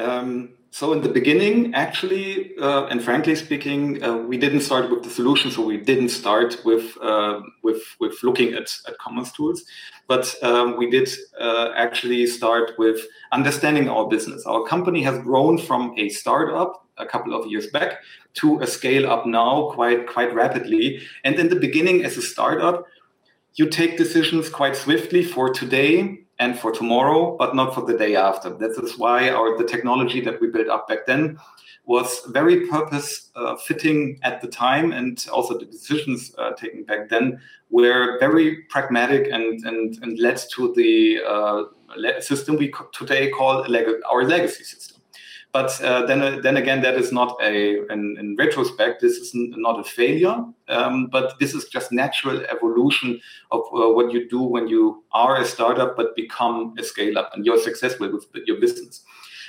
Um, 0.00 0.50
so 0.72 0.92
in 0.92 1.02
the 1.02 1.08
beginning, 1.08 1.74
actually, 1.74 2.56
uh, 2.58 2.86
and 2.86 3.02
frankly 3.02 3.34
speaking, 3.34 4.02
uh, 4.04 4.18
we 4.18 4.38
didn't 4.38 4.60
start 4.60 4.88
with 4.88 5.02
the 5.02 5.10
solution. 5.10 5.50
So 5.50 5.62
we 5.62 5.78
didn't 5.78 6.10
start 6.10 6.58
with 6.64 6.96
uh, 7.02 7.40
with 7.64 7.82
with 7.98 8.22
looking 8.22 8.54
at, 8.54 8.72
at 8.86 8.96
commerce 8.98 9.32
tools, 9.32 9.64
but 10.06 10.32
um, 10.42 10.76
we 10.76 10.88
did 10.88 11.08
uh, 11.40 11.70
actually 11.74 12.24
start 12.26 12.72
with 12.78 13.00
understanding 13.32 13.88
our 13.88 14.06
business. 14.08 14.46
Our 14.46 14.62
company 14.64 15.02
has 15.02 15.18
grown 15.18 15.58
from 15.58 15.92
a 15.98 16.08
startup 16.08 16.86
a 16.98 17.06
couple 17.06 17.34
of 17.34 17.50
years 17.50 17.66
back 17.68 17.98
to 18.34 18.60
a 18.60 18.66
scale 18.66 19.10
up 19.10 19.26
now 19.26 19.70
quite 19.72 20.06
quite 20.06 20.32
rapidly. 20.32 21.02
And 21.24 21.34
in 21.36 21.48
the 21.48 21.56
beginning, 21.56 22.04
as 22.04 22.16
a 22.16 22.22
startup, 22.22 22.86
you 23.56 23.68
take 23.68 23.98
decisions 23.98 24.48
quite 24.48 24.76
swiftly 24.76 25.24
for 25.24 25.50
today 25.52 26.19
and 26.40 26.58
for 26.58 26.72
tomorrow, 26.72 27.36
but 27.36 27.54
not 27.54 27.74
for 27.74 27.82
the 27.82 27.96
day 27.96 28.16
after. 28.16 28.48
That 28.50 28.70
is 28.82 28.98
why 28.98 29.28
our 29.28 29.56
the 29.56 29.64
technology 29.64 30.20
that 30.22 30.40
we 30.40 30.48
built 30.48 30.68
up 30.68 30.88
back 30.88 31.06
then 31.06 31.38
was 31.84 32.22
very 32.28 32.66
purpose 32.66 33.30
uh, 33.36 33.56
fitting 33.56 34.18
at 34.22 34.40
the 34.40 34.48
time, 34.48 34.92
and 34.92 35.24
also 35.32 35.58
the 35.58 35.66
decisions 35.66 36.34
uh, 36.38 36.52
taken 36.52 36.84
back 36.84 37.08
then 37.10 37.40
were 37.68 38.18
very 38.18 38.62
pragmatic 38.70 39.28
and 39.30 39.64
and, 39.64 39.98
and 40.02 40.18
led 40.18 40.40
to 40.54 40.72
the 40.74 41.20
uh, 41.28 42.20
system 42.20 42.56
we 42.56 42.72
today 42.92 43.30
call 43.30 43.60
leg- 43.68 44.02
our 44.10 44.24
legacy 44.24 44.64
system. 44.64 44.99
But 45.52 45.82
uh, 45.82 46.06
then, 46.06 46.22
uh, 46.22 46.38
then 46.40 46.56
again, 46.56 46.80
that 46.82 46.94
is 46.94 47.10
not 47.10 47.36
a, 47.42 47.84
in, 47.92 48.16
in 48.20 48.36
retrospect, 48.36 49.00
this 49.00 49.16
is 49.16 49.32
not 49.34 49.80
a 49.80 49.84
failure, 49.84 50.44
um, 50.68 51.08
but 51.08 51.40
this 51.40 51.54
is 51.54 51.64
just 51.64 51.90
natural 51.90 52.44
evolution 52.46 53.20
of 53.50 53.62
uh, 53.74 53.90
what 53.90 54.12
you 54.12 54.28
do 54.28 54.40
when 54.40 54.68
you 54.68 55.02
are 55.10 55.40
a 55.40 55.44
startup 55.44 55.96
but 55.96 56.14
become 56.14 56.74
a 56.78 56.84
scale 56.84 57.18
up 57.18 57.34
and 57.34 57.44
you're 57.44 57.58
successful 57.58 58.12
with 58.12 58.26
your 58.46 58.60
business. 58.60 59.02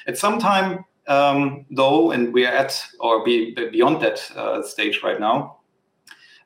At 0.08 0.17
some 0.17 0.39
time, 0.39 0.86
um, 1.08 1.65
though, 1.70 2.12
and 2.12 2.34
we're 2.34 2.50
at 2.50 2.84
or 3.00 3.24
be, 3.24 3.53
beyond 3.53 4.01
that 4.01 4.31
uh, 4.36 4.63
stage 4.63 5.01
right 5.03 5.20
now, 5.20 5.58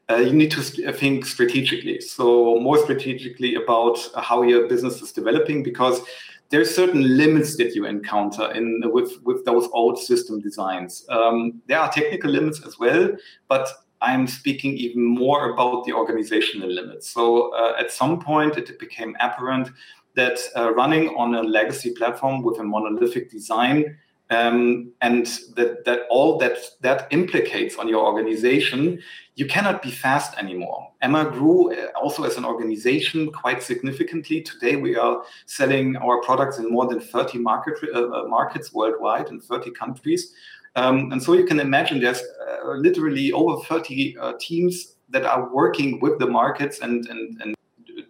uh, 0.09 0.17
you 0.17 0.33
need 0.33 0.51
to 0.51 0.61
think 0.61 1.25
strategically. 1.25 1.99
So 2.01 2.59
more 2.59 2.77
strategically 2.77 3.55
about 3.55 3.97
how 4.17 4.43
your 4.43 4.67
business 4.67 5.01
is 5.01 5.11
developing, 5.11 5.63
because 5.63 6.01
there's 6.49 6.73
certain 6.73 7.17
limits 7.17 7.57
that 7.57 7.73
you 7.75 7.85
encounter 7.85 8.51
in 8.51 8.81
with 8.85 9.21
with 9.23 9.45
those 9.45 9.67
old 9.73 9.97
system 9.99 10.39
designs. 10.39 11.05
Um, 11.09 11.61
there 11.67 11.79
are 11.79 11.91
technical 11.91 12.31
limits 12.31 12.61
as 12.65 12.77
well, 12.79 13.09
but 13.47 13.67
I'm 14.01 14.27
speaking 14.27 14.77
even 14.77 15.03
more 15.03 15.51
about 15.51 15.85
the 15.85 15.93
organizational 15.93 16.71
limits. 16.71 17.09
So 17.09 17.53
uh, 17.55 17.73
at 17.79 17.91
some 17.91 18.19
point, 18.19 18.57
it 18.57 18.77
became 18.79 19.15
apparent 19.19 19.69
that 20.15 20.37
uh, 20.55 20.73
running 20.73 21.09
on 21.09 21.35
a 21.35 21.41
legacy 21.43 21.91
platform 21.91 22.43
with 22.43 22.59
a 22.59 22.63
monolithic 22.63 23.31
design 23.31 23.97
um, 24.31 24.91
and 25.01 25.27
that, 25.55 25.85
that 25.85 26.01
all 26.09 26.37
that 26.39 26.57
that 26.81 27.07
implicates 27.11 27.77
on 27.77 27.87
your 27.87 28.05
organization, 28.05 28.99
you 29.35 29.45
cannot 29.45 29.83
be 29.83 29.91
fast 29.91 30.35
anymore. 30.37 30.91
Emma 31.01 31.29
grew 31.29 31.73
uh, 31.73 31.87
also 31.95 32.23
as 32.23 32.37
an 32.37 32.45
organization 32.45 33.31
quite 33.31 33.61
significantly. 33.61 34.41
Today, 34.41 34.77
we 34.77 34.95
are 34.95 35.23
selling 35.45 35.95
our 35.97 36.21
products 36.21 36.57
in 36.57 36.71
more 36.71 36.87
than 36.87 36.99
30 36.99 37.37
market, 37.39 37.75
uh, 37.93 38.09
uh 38.09 38.27
markets 38.27 38.73
worldwide 38.73 39.29
in 39.29 39.39
30 39.39 39.71
countries. 39.71 40.33
Um, 40.75 41.11
and 41.11 41.21
so 41.21 41.33
you 41.33 41.45
can 41.45 41.59
imagine 41.59 42.01
there's 42.01 42.21
uh, 42.21 42.71
literally 42.73 43.31
over 43.31 43.63
30 43.63 44.17
uh, 44.17 44.33
teams 44.39 44.95
that 45.09 45.23
are 45.23 45.53
working 45.53 45.99
with 45.99 46.17
the 46.19 46.27
markets 46.27 46.79
and, 46.79 47.07
and, 47.07 47.41
and 47.41 47.55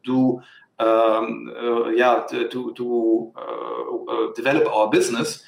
do 0.04 0.42
um, 0.80 1.54
uh, 1.58 1.90
yeah 1.90 2.24
to, 2.30 2.50
to 2.50 4.34
develop 4.36 4.68
our 4.68 4.90
business 4.90 5.44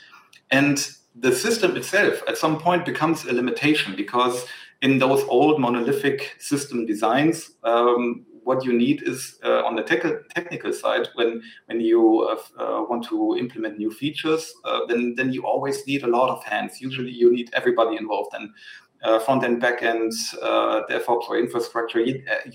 and 0.52 0.90
the 1.20 1.34
system 1.34 1.76
itself 1.76 2.22
at 2.28 2.38
some 2.38 2.60
point 2.60 2.86
becomes 2.86 3.26
a 3.26 3.34
limitation 3.34 3.96
because 3.96 4.46
in 4.82 5.00
those 5.00 5.24
old 5.24 5.60
monolithic 5.60 6.36
system 6.40 6.86
designs, 6.86 7.52
um, 7.64 8.26
what 8.48 8.64
you 8.64 8.72
need 8.72 9.04
is 9.04 9.40
uh, 9.44 9.66
on 9.66 9.76
the 9.76 9.84
te- 9.84 10.24
technical 10.34 10.72
side 10.72 11.10
when 11.16 11.42
when 11.66 11.82
you 11.82 12.22
uh, 12.22 12.64
uh, 12.64 12.84
want 12.90 13.04
to 13.04 13.36
implement 13.38 13.78
new 13.78 13.92
features, 13.92 14.54
uh, 14.64 14.86
then 14.88 15.16
then 15.16 15.34
you 15.34 15.46
always 15.46 15.86
need 15.86 16.04
a 16.04 16.08
lot 16.08 16.30
of 16.30 16.44
hands. 16.44 16.80
Usually, 16.80 17.12
you 17.12 17.32
need 17.32 17.50
everybody 17.54 17.98
involved 17.98 18.34
and. 18.34 18.50
Uh, 19.04 19.20
front 19.20 19.44
end, 19.44 19.62
back 19.62 19.84
end, 19.84 20.12
DevOps 20.90 21.30
or 21.30 21.38
infrastructure, 21.38 22.04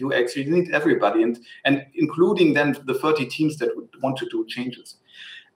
UX, 0.04 0.34
you 0.34 0.44
need 0.50 0.72
everybody, 0.72 1.22
and 1.22 1.38
and 1.64 1.86
including 1.94 2.52
then 2.52 2.76
the 2.84 2.94
30 2.94 3.26
teams 3.26 3.58
that 3.58 3.70
would 3.76 3.88
want 4.02 4.16
to 4.16 4.26
do 4.28 4.44
changes. 4.48 4.96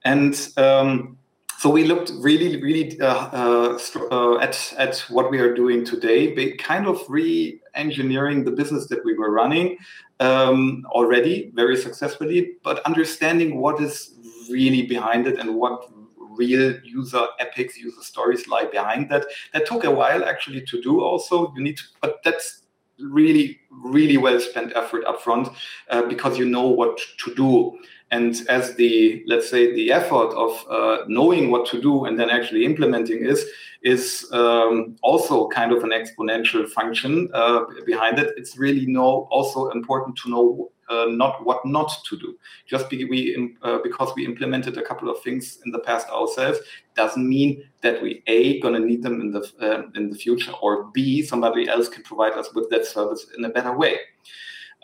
And 0.05 0.35
um, 0.57 1.19
so 1.59 1.71
we 1.71 1.85
looked 1.85 2.13
really, 2.19 2.61
really 2.61 3.01
uh, 3.01 3.07
uh, 3.33 3.79
uh, 4.11 4.39
at 4.39 4.75
at 4.77 4.99
what 5.09 5.31
we 5.31 5.39
are 5.39 5.55
doing 5.55 5.85
today, 5.85 6.53
kind 6.57 6.87
of 6.87 7.01
re-engineering 7.09 8.45
the 8.45 8.51
business 8.51 8.87
that 8.89 9.05
we 9.05 9.15
were 9.15 9.31
running 9.31 9.79
um, 10.21 10.85
already 10.91 11.51
very 11.55 11.77
successfully, 11.77 12.57
but 12.63 12.85
understanding 12.85 13.59
what 13.59 13.81
is 13.81 14.15
really 14.51 14.87
behind 14.87 15.27
it 15.27 15.39
and 15.39 15.55
what 15.55 15.91
real 16.37 16.75
user 16.85 17.27
epics, 17.39 17.79
user 17.79 18.03
stories 18.03 18.47
lie 18.49 18.67
behind 18.67 19.11
that. 19.11 19.25
That 19.53 19.67
took 19.67 19.85
a 19.85 19.91
while 19.91 20.25
actually 20.25 20.63
to 20.67 20.83
do. 20.83 21.03
Also, 21.03 21.53
you 21.57 21.63
need, 21.63 21.79
to, 21.79 21.85
but 22.03 22.23
that's 22.23 22.63
really, 22.99 23.59
really 23.71 24.17
well 24.17 24.41
spent 24.41 24.73
effort 24.75 25.05
upfront 25.05 25.55
uh, 25.91 26.03
because 26.03 26.39
you 26.39 26.45
know 26.45 26.67
what 26.67 26.99
to 27.25 27.35
do. 27.35 27.79
And 28.17 28.33
as 28.49 28.75
the, 28.81 29.23
let's 29.27 29.49
say, 29.51 29.63
the 29.75 29.93
effort 30.01 30.31
of 30.45 30.53
uh, 30.71 31.05
knowing 31.07 31.51
what 31.51 31.65
to 31.71 31.81
do 31.89 32.07
and 32.07 32.19
then 32.19 32.31
actually 32.31 32.65
implementing 32.65 33.21
is, 33.33 33.41
is 33.83 34.27
um, 34.33 34.97
also 35.03 35.49
kind 35.49 35.71
of 35.73 35.85
an 35.85 35.91
exponential 35.91 36.65
function 36.79 37.29
uh, 37.35 37.61
behind 37.85 38.19
it. 38.19 38.29
It's 38.39 38.57
really 38.57 38.87
know, 38.87 39.29
also 39.31 39.69
important 39.71 40.17
to 40.23 40.31
know 40.31 40.71
uh, 40.89 41.07
not 41.09 41.45
what 41.45 41.61
not 41.67 41.91
to 42.09 42.17
do. 42.17 42.39
Just 42.73 42.89
be, 42.89 43.05
we, 43.05 43.19
uh, 43.63 43.79
because 43.83 44.11
we 44.17 44.25
implemented 44.25 44.79
a 44.79 44.83
couple 44.83 45.11
of 45.11 45.21
things 45.23 45.59
in 45.65 45.73
the 45.73 45.81
past 45.81 46.09
ourselves 46.09 46.59
doesn't 46.95 47.29
mean 47.29 47.51
that 47.83 48.01
we 48.03 48.23
a 48.29 48.61
gonna 48.61 48.79
need 48.79 49.03
them 49.03 49.21
in 49.21 49.33
the 49.33 49.43
uh, 49.61 49.83
in 49.99 50.11
the 50.11 50.17
future, 50.17 50.53
or 50.63 50.85
b 50.95 51.23
somebody 51.23 51.69
else 51.69 51.89
can 51.89 52.05
provide 52.05 52.35
us 52.35 52.55
with 52.55 52.71
that 52.71 52.87
service 52.87 53.27
in 53.37 53.45
a 53.45 53.49
better 53.49 53.77
way. 53.77 53.95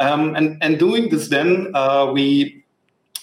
Um, 0.01 0.35
and 0.35 0.47
and 0.65 0.79
doing 0.79 1.09
this, 1.09 1.29
then 1.29 1.71
uh, 1.75 2.11
we 2.13 2.62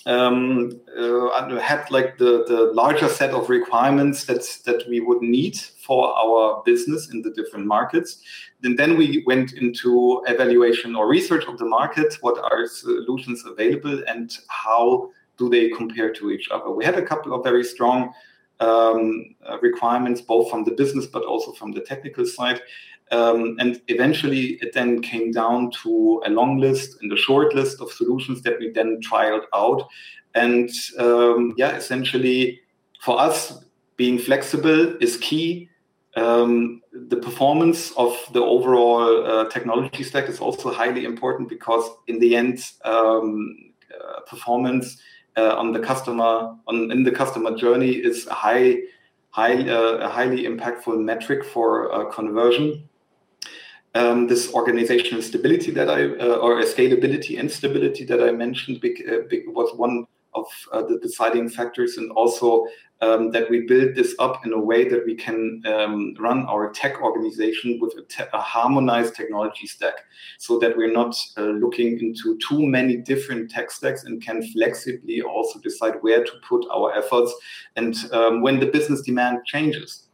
um, 0.10 0.82
uh, 0.98 1.60
had 1.60 1.90
like 1.92 2.18
the, 2.18 2.44
the 2.48 2.72
larger 2.74 3.08
set 3.08 3.30
of 3.30 3.48
requirements 3.48 4.26
that, 4.26 4.44
that 4.66 4.84
we 4.90 5.00
would 5.00 5.22
need 5.22 5.56
for 5.58 6.12
our 6.18 6.64
business 6.66 7.12
in 7.12 7.22
the 7.22 7.30
different 7.30 7.68
markets. 7.68 8.22
And 8.64 8.78
then 8.78 8.98
we 8.98 9.24
went 9.28 9.54
into 9.54 10.24
evaluation 10.28 10.96
or 10.96 11.08
research 11.08 11.46
of 11.46 11.60
the 11.60 11.66
market. 11.66 12.18
What 12.22 12.40
are 12.40 12.66
solutions 12.66 13.46
available 13.46 14.04
and 14.08 14.36
how 14.48 15.12
do 15.38 15.48
they 15.48 15.70
compare 15.70 16.12
to 16.14 16.32
each 16.32 16.50
other? 16.50 16.72
We 16.72 16.84
had 16.84 16.96
a 16.96 17.06
couple 17.06 17.34
of 17.34 17.44
very 17.44 17.64
strong 17.64 18.12
um, 18.60 19.36
uh, 19.48 19.60
requirements, 19.62 20.22
both 20.22 20.50
from 20.50 20.64
the 20.64 20.72
business 20.72 21.06
but 21.06 21.24
also 21.24 21.52
from 21.52 21.72
the 21.72 21.82
technical 21.82 22.26
side. 22.26 22.62
Um, 23.12 23.58
and 23.60 23.82
eventually, 23.88 24.60
it 24.62 24.74
then 24.74 25.02
came 25.02 25.32
down 25.32 25.72
to 25.84 26.22
a 26.26 26.30
long 26.30 26.58
list 26.60 26.98
and 27.02 27.12
a 27.12 27.18
short 27.18 27.56
list 27.56 27.82
of 27.82 27.92
solutions 27.92 28.42
that 28.44 28.60
we 28.60 28.72
then 28.72 29.00
trialed 29.02 29.46
out. 29.54 29.88
And 30.36 30.70
um, 31.00 31.54
yeah, 31.58 31.76
essentially, 31.76 32.60
for 33.02 33.20
us, 33.20 33.64
being 33.98 34.20
flexible 34.20 34.96
is 35.02 35.18
key. 35.18 35.70
um, 36.16 36.82
the 36.92 37.18
performance 37.18 37.92
of 37.92 38.18
the 38.34 38.42
overall 38.42 39.26
uh, 39.26 39.50
technology 39.50 40.04
stack 40.04 40.28
is 40.28 40.40
also 40.40 40.72
highly 40.72 41.06
important 41.06 41.50
because 41.50 41.90
in 42.08 42.20
the 42.20 42.36
end, 42.36 42.64
um, 42.84 43.72
uh, 43.94 44.22
performance 44.22 44.98
uh, 45.38 45.56
on 45.56 45.72
the 45.72 45.80
customer 45.80 46.56
on 46.68 46.92
in 46.92 47.04
the 47.04 47.12
customer 47.12 47.56
journey 47.56 47.92
is 47.92 48.28
a 48.28 48.34
high, 48.34 48.78
high, 49.30 49.68
uh, 49.70 49.98
a 49.98 50.10
highly 50.10 50.44
impactful 50.44 51.00
metric 51.00 51.46
for 51.46 51.94
uh, 51.94 52.06
conversion. 52.06 52.89
Um, 54.00 54.28
this 54.28 54.54
organizational 54.54 55.22
stability 55.22 55.72
that 55.72 55.90
I 55.90 56.02
uh, 56.26 56.38
or 56.38 56.62
scalability 56.62 57.40
and 57.40 57.52
stability 57.52 58.06
that 58.06 58.22
I 58.24 58.32
mentioned 58.32 58.80
big 58.82 58.96
was 59.48 59.70
one 59.76 60.06
of 60.34 60.46
uh, 60.72 60.84
the 60.84 61.00
deciding 61.00 61.50
factors 61.50 61.98
and 61.98 62.12
also 62.12 62.66
um, 63.02 63.32
that 63.32 63.50
we 63.50 63.66
build 63.66 63.96
this 63.96 64.14
up 64.20 64.46
in 64.46 64.54
a 64.54 64.60
way 64.60 64.88
that 64.88 65.06
we 65.06 65.16
can 65.16 65.62
um, 65.66 66.14
run 66.20 66.46
our 66.46 66.72
tech 66.72 67.02
organization 67.02 67.80
with 67.82 67.94
a, 67.98 68.04
te 68.04 68.24
a, 68.34 68.42
harmonized 68.42 69.16
technology 69.16 69.68
stack 69.68 69.96
so 70.38 70.60
that 70.60 70.76
we're 70.76 70.92
not 70.92 71.16
uh, 71.38 71.44
looking 71.44 72.00
into 72.00 72.38
too 72.38 72.66
many 72.66 72.98
different 72.98 73.50
tech 73.50 73.72
stacks 73.72 74.04
and 74.04 74.22
can 74.22 74.44
flexibly 74.52 75.22
also 75.22 75.60
decide 75.60 75.96
where 76.02 76.24
to 76.24 76.32
put 76.48 76.66
our 76.74 76.94
efforts 76.96 77.34
and 77.76 77.96
um, 78.12 78.42
when 78.42 78.60
the 78.60 78.68
business 78.68 79.02
demand 79.02 79.40
changes. 79.46 80.09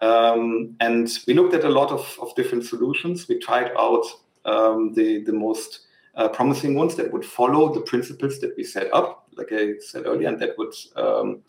Um, 0.00 0.76
and 0.80 1.10
we 1.26 1.34
looked 1.34 1.54
at 1.54 1.64
a 1.64 1.68
lot 1.68 1.90
of, 1.90 2.18
of 2.20 2.34
different 2.34 2.64
solutions. 2.64 3.28
We 3.28 3.38
tried 3.38 3.72
out 3.78 4.04
um, 4.44 4.94
the, 4.94 5.22
the 5.24 5.32
most 5.32 5.86
uh, 6.14 6.28
promising 6.28 6.74
ones 6.74 6.96
that 6.96 7.12
would 7.12 7.24
follow 7.24 7.72
the 7.72 7.80
principles 7.80 8.40
that 8.40 8.56
we 8.56 8.64
set 8.64 8.92
up, 8.94 9.28
like 9.36 9.52
I 9.52 9.78
said 9.80 10.06
earlier, 10.06 10.28
and 10.28 10.40
that 10.40 10.56
would 10.58 10.74
um, 10.96 11.42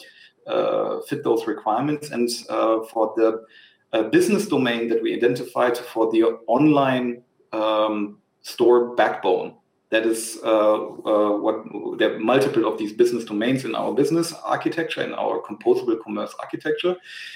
uh, 0.48 1.02
fit 1.02 1.24
those 1.24 1.48
requirements. 1.48 2.12
And 2.12 2.30
uh, 2.50 2.82
for 2.92 3.14
the 3.16 3.46
uh, 3.94 4.04
business 4.04 4.48
domain 4.48 4.88
that 4.90 5.02
we 5.02 5.16
identified 5.16 5.78
for 5.78 6.12
the 6.12 6.24
online 6.48 7.24
um, 7.54 8.18
store 8.42 8.96
backbone, 8.96 9.56
that 9.92 10.06
is 10.06 10.40
uh, 10.44 10.48
uh, 10.48 11.38
what 11.38 11.66
there 12.00 12.16
are 12.16 12.20
multiple 12.20 12.66
of 12.66 12.78
these 12.78 12.94
business 12.94 13.26
domains 13.26 13.66
in 13.66 13.76
our 13.76 13.94
business 13.94 14.34
architecture 14.44 15.02
in 15.02 15.14
our 15.14 15.42
composable 15.42 16.02
commerce 16.02 16.34
architecture 16.40 16.96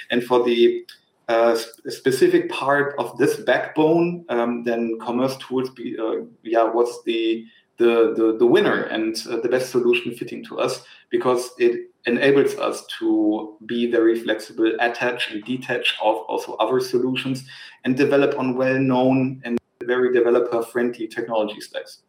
and 0.10 0.24
for 0.24 0.44
the 0.46 0.86
uh, 1.28 1.58
specific 1.88 2.50
part 2.50 2.96
of 3.00 3.18
this 3.18 3.38
backbone, 3.38 4.26
um, 4.30 4.64
then 4.64 4.98
commerce 5.02 5.36
tools 5.38 5.70
be, 5.72 5.98
uh, 5.98 6.26
yeah, 6.44 6.64
was 6.64 7.04
the, 7.06 7.46
the, 7.78 8.14
the, 8.16 8.38
the 8.38 8.46
winner 8.46 8.84
and 8.84 9.16
uh, 9.30 9.38
the 9.38 9.50
best 9.50 9.72
solution 9.72 10.16
fitting 10.16 10.44
to 10.46 10.60
us 10.60 10.84
because 11.10 11.50
it 11.58 11.90
enables 12.06 12.56
us 12.56 12.86
to 13.00 13.58
be 13.66 13.90
very 13.90 14.20
flexible, 14.20 14.72
attach 14.80 15.32
and 15.32 15.44
detach 15.44 15.96
of 16.02 16.18
also 16.28 16.54
other 16.56 16.80
solutions 16.80 17.48
and 17.84 17.98
develop 17.98 18.38
on 18.38 18.56
well-known 18.56 19.42
and 19.44 19.58
very 19.84 20.14
developer-friendly 20.14 21.08
technology 21.08 21.60
stacks. 21.60 22.02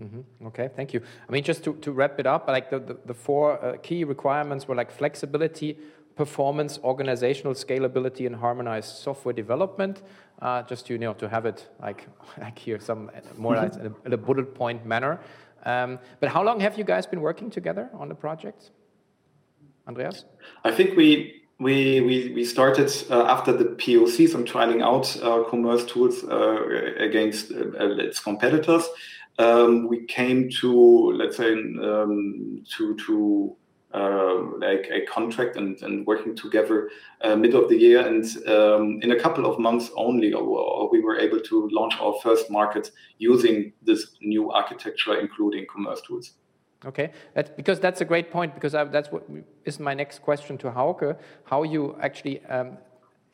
Mm-hmm. 0.00 0.46
Okay, 0.46 0.70
thank 0.74 0.92
you. 0.92 1.00
I 1.28 1.32
mean, 1.32 1.44
just 1.44 1.62
to, 1.64 1.74
to 1.74 1.92
wrap 1.92 2.18
it 2.18 2.26
up, 2.26 2.48
like 2.48 2.70
the, 2.70 2.80
the, 2.80 2.96
the 3.06 3.14
four 3.14 3.64
uh, 3.64 3.76
key 3.82 4.04
requirements 4.04 4.66
were 4.66 4.74
like 4.74 4.90
flexibility, 4.90 5.78
performance, 6.16 6.78
organizational 6.84 7.54
scalability, 7.54 8.26
and 8.26 8.36
harmonized 8.36 8.96
software 8.96 9.32
development. 9.32 10.02
Uh, 10.40 10.62
just 10.62 10.90
you 10.90 10.98
know, 10.98 11.14
to 11.14 11.28
have 11.28 11.46
it 11.46 11.68
like, 11.80 12.06
like 12.40 12.58
here, 12.58 12.80
some 12.80 13.10
more 13.36 13.56
like 13.56 13.74
in, 14.04 14.12
a, 14.12 14.16
bullet 14.16 14.54
point 14.54 14.84
manner. 14.84 15.20
Um, 15.64 15.98
but 16.20 16.28
how 16.28 16.42
long 16.42 16.60
have 16.60 16.76
you 16.76 16.84
guys 16.84 17.06
been 17.06 17.20
working 17.20 17.50
together 17.50 17.88
on 17.94 18.08
the 18.08 18.14
project, 18.14 18.70
Andreas? 19.88 20.24
I 20.64 20.72
think 20.72 20.96
we 20.96 21.42
we 21.58 22.00
we, 22.00 22.32
we 22.34 22.44
started 22.44 22.92
uh, 23.10 23.24
after 23.24 23.52
the 23.52 23.64
POCs 23.64 24.34
and 24.34 24.46
trialing 24.46 24.82
out 24.82 25.16
uh, 25.22 25.44
commerce 25.48 25.84
tools 25.86 26.24
uh, 26.24 26.64
against 26.98 27.52
uh, 27.52 27.96
its 27.98 28.20
competitors. 28.20 28.84
Um, 29.38 29.88
we 29.88 30.04
came 30.04 30.50
to 30.60 31.12
let's 31.12 31.36
say 31.36 31.52
um, 31.52 32.64
to 32.76 32.96
to 33.06 33.56
like 33.94 34.88
a 34.92 35.04
contract 35.06 35.56
and, 35.56 35.80
and 35.82 36.06
working 36.06 36.34
together 36.34 36.90
uh, 37.22 37.36
mid 37.36 37.54
of 37.54 37.68
the 37.68 37.76
year. 37.76 38.06
And 38.06 38.24
um, 38.48 39.00
in 39.02 39.12
a 39.12 39.20
couple 39.20 39.46
of 39.46 39.58
months 39.58 39.90
only, 39.96 40.32
or, 40.32 40.42
or 40.42 40.90
we 40.90 41.00
were 41.00 41.18
able 41.18 41.40
to 41.40 41.68
launch 41.72 41.94
our 42.00 42.14
first 42.22 42.50
market 42.50 42.90
using 43.18 43.72
this 43.82 44.16
new 44.20 44.50
architecture, 44.50 45.18
including 45.18 45.66
commerce 45.72 46.00
tools. 46.06 46.32
Okay, 46.86 47.12
that's 47.34 47.50
because 47.50 47.80
that's 47.80 48.02
a 48.02 48.04
great 48.04 48.30
point. 48.30 48.54
Because 48.54 48.74
I, 48.74 48.84
that's 48.84 49.10
what 49.10 49.22
is 49.64 49.80
my 49.80 49.94
next 49.94 50.20
question 50.20 50.58
to 50.58 50.70
Hauke: 50.70 51.16
how 51.44 51.62
you 51.62 51.96
actually 52.02 52.44
um, 52.46 52.76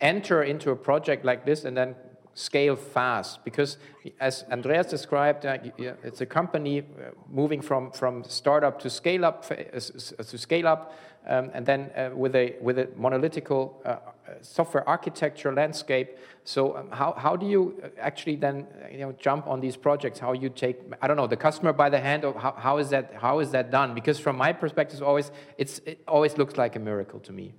enter 0.01 0.42
into 0.42 0.70
a 0.70 0.77
project 0.77 1.25
like 1.25 1.44
this 1.44 1.64
and 1.64 1.77
then 1.77 1.94
scale 2.35 2.77
fast 2.77 3.45
because 3.45 3.77
as 4.21 4.45
andreas 4.51 4.87
described 4.87 5.45
uh, 5.45 5.59
it's 6.03 6.21
a 6.21 6.27
company 6.27 6.79
uh, 6.81 7.11
moving 7.29 7.61
from 7.61 7.90
from 7.90 8.25
startup 8.25 8.79
to 8.81 8.88
scale 8.88 9.25
up 9.25 9.45
uh, 9.51 9.81
to 9.81 10.38
scale 10.38 10.66
up 10.66 10.93
um, 11.27 11.51
and 11.53 11.66
then 11.66 11.90
uh, 11.97 12.11
with 12.14 12.35
a 12.35 12.57
with 12.61 12.79
a 12.79 12.88
monolithical 12.97 13.81
uh, 13.85 13.97
software 14.43 14.88
architecture 14.88 15.53
landscape. 15.53 16.16
So 16.45 16.77
um, 16.77 16.90
how, 16.90 17.12
how 17.12 17.37
do 17.37 17.47
you 17.47 17.83
actually 17.99 18.37
then 18.37 18.66
you 18.90 18.99
know 18.99 19.12
jump 19.12 19.47
on 19.47 19.61
these 19.61 19.77
projects? 19.77 20.19
How 20.19 20.33
you 20.33 20.49
take 20.49 20.79
i 21.03 21.07
don't 21.07 21.16
know 21.16 21.27
the 21.27 21.37
customer 21.37 21.73
by 21.73 21.90
the 21.90 22.01
hand 22.01 22.25
or 22.25 22.38
how, 22.38 22.53
how 22.53 22.79
is 22.79 22.90
that 22.90 23.12
how 23.14 23.40
is 23.40 23.51
that 23.51 23.71
done? 23.71 23.95
Because 23.95 24.19
from 24.19 24.37
my 24.37 24.53
perspective 24.53 25.03
always 25.03 25.31
it's 25.59 25.81
it 25.85 26.03
always 26.09 26.38
looks 26.38 26.57
like 26.57 26.77
a 26.77 26.81
miracle 26.81 27.21
to 27.21 27.33
me 27.33 27.55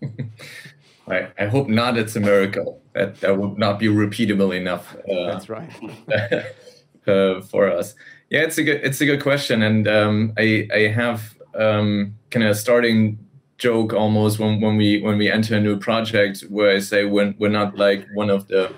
I, 1.10 1.28
I 1.38 1.46
hope 1.46 1.68
not. 1.68 1.96
It's 1.96 2.16
a 2.16 2.20
miracle. 2.20 2.82
That 2.94 3.20
that 3.20 3.38
would 3.38 3.58
not 3.58 3.78
be 3.78 3.86
repeatable 3.86 4.56
enough. 4.56 4.94
Uh, 5.10 5.26
That's 5.26 5.48
right. 5.48 5.70
uh, 7.06 7.40
for 7.42 7.70
us, 7.70 7.94
yeah, 8.30 8.40
it's 8.40 8.58
a 8.58 8.64
good 8.64 8.80
it's 8.82 9.00
a 9.00 9.06
good 9.06 9.22
question, 9.22 9.62
and 9.62 9.86
um, 9.88 10.32
I 10.38 10.68
I 10.72 10.78
have 10.88 11.34
um, 11.54 12.14
kind 12.30 12.44
of 12.44 12.50
a 12.50 12.54
starting 12.54 13.18
joke 13.58 13.92
almost 13.92 14.38
when, 14.38 14.60
when 14.60 14.76
we 14.76 15.00
when 15.00 15.18
we 15.18 15.30
enter 15.30 15.56
a 15.56 15.60
new 15.60 15.78
project 15.78 16.42
where 16.48 16.74
I 16.74 16.78
say 16.78 17.04
when 17.04 17.34
we're 17.38 17.48
not 17.48 17.76
like 17.76 18.06
one 18.14 18.30
of 18.30 18.46
the 18.48 18.72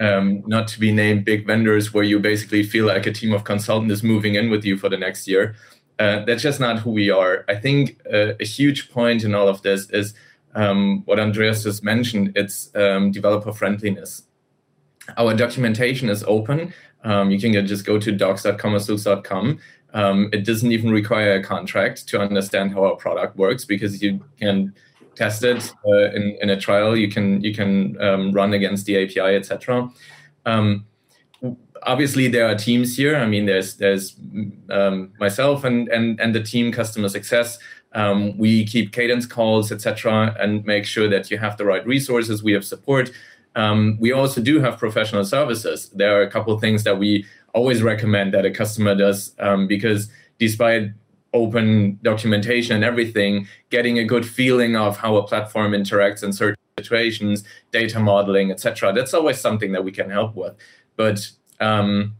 um, 0.00 0.42
not 0.46 0.68
to 0.68 0.80
be 0.80 0.92
named 0.92 1.24
big 1.24 1.46
vendors 1.46 1.92
where 1.92 2.04
you 2.04 2.18
basically 2.18 2.62
feel 2.62 2.86
like 2.86 3.06
a 3.06 3.12
team 3.12 3.32
of 3.32 3.44
consultants 3.44 3.92
is 3.92 4.02
moving 4.02 4.34
in 4.34 4.50
with 4.50 4.64
you 4.64 4.76
for 4.76 4.88
the 4.88 4.96
next 4.96 5.28
year. 5.28 5.54
Uh, 5.98 6.24
that's 6.24 6.42
just 6.42 6.58
not 6.58 6.80
who 6.80 6.90
we 6.90 7.10
are. 7.10 7.44
I 7.48 7.56
think 7.56 8.00
uh, 8.12 8.32
a 8.40 8.44
huge 8.44 8.90
point 8.90 9.22
in 9.22 9.34
all 9.34 9.48
of 9.48 9.62
this 9.62 9.90
is 9.90 10.14
um, 10.54 11.02
what 11.04 11.18
Andreas 11.18 11.62
just 11.62 11.82
mentioned, 11.82 12.32
it's 12.36 12.74
um, 12.74 13.10
developer 13.10 13.52
friendliness. 13.52 14.22
Our 15.16 15.34
documentation 15.34 16.08
is 16.08 16.22
open. 16.24 16.72
Um, 17.04 17.30
you 17.30 17.40
can 17.40 17.66
just 17.66 17.84
go 17.84 17.98
to 17.98 18.12
docs.commercetools.com. 18.12 19.58
Um, 19.94 20.30
it 20.32 20.44
doesn't 20.44 20.72
even 20.72 20.90
require 20.90 21.34
a 21.34 21.42
contract 21.42 22.08
to 22.08 22.20
understand 22.20 22.72
how 22.72 22.84
our 22.84 22.96
product 22.96 23.36
works 23.36 23.64
because 23.64 24.02
you 24.02 24.24
can 24.40 24.74
test 25.14 25.44
it 25.44 25.72
uh, 25.86 26.10
in, 26.12 26.38
in 26.40 26.50
a 26.50 26.58
trial. 26.58 26.96
You 26.96 27.08
can 27.08 27.42
you 27.42 27.52
can 27.54 28.00
um, 28.00 28.32
run 28.32 28.54
against 28.54 28.86
the 28.86 29.02
API, 29.02 29.36
etc. 29.36 29.90
Um, 30.46 30.86
obviously, 31.82 32.28
there 32.28 32.48
are 32.48 32.54
teams 32.54 32.96
here. 32.96 33.16
I 33.16 33.26
mean, 33.26 33.46
there's 33.46 33.76
there's 33.76 34.16
um, 34.70 35.12
myself 35.18 35.64
and 35.64 35.88
and 35.88 36.18
and 36.20 36.34
the 36.34 36.42
team 36.42 36.72
customer 36.72 37.08
success 37.08 37.58
um, 37.94 38.36
we 38.38 38.64
keep 38.64 38.92
cadence 38.92 39.26
calls, 39.26 39.70
etc., 39.70 40.34
and 40.38 40.64
make 40.64 40.86
sure 40.86 41.08
that 41.08 41.30
you 41.30 41.38
have 41.38 41.56
the 41.56 41.64
right 41.64 41.86
resources. 41.86 42.42
We 42.42 42.52
have 42.52 42.64
support. 42.64 43.10
Um, 43.54 43.98
we 44.00 44.12
also 44.12 44.40
do 44.40 44.60
have 44.60 44.78
professional 44.78 45.24
services. 45.24 45.90
There 45.90 46.18
are 46.18 46.22
a 46.22 46.30
couple 46.30 46.52
of 46.54 46.60
things 46.60 46.84
that 46.84 46.98
we 46.98 47.26
always 47.54 47.82
recommend 47.82 48.32
that 48.32 48.46
a 48.46 48.50
customer 48.50 48.94
does 48.94 49.34
um, 49.38 49.66
because 49.66 50.08
despite 50.38 50.90
open 51.34 51.98
documentation 52.02 52.76
and 52.76 52.84
everything, 52.84 53.46
getting 53.70 53.98
a 53.98 54.04
good 54.04 54.26
feeling 54.26 54.76
of 54.76 54.96
how 54.96 55.16
a 55.16 55.26
platform 55.26 55.72
interacts 55.72 56.22
in 56.22 56.32
certain 56.32 56.56
situations, 56.78 57.44
data 57.70 58.00
modeling, 58.00 58.50
etc., 58.50 58.92
that's 58.92 59.14
always 59.14 59.38
something 59.38 59.72
that 59.72 59.84
we 59.84 59.92
can 59.92 60.10
help 60.10 60.34
with. 60.34 60.54
But 60.96 61.28
um, 61.60 62.16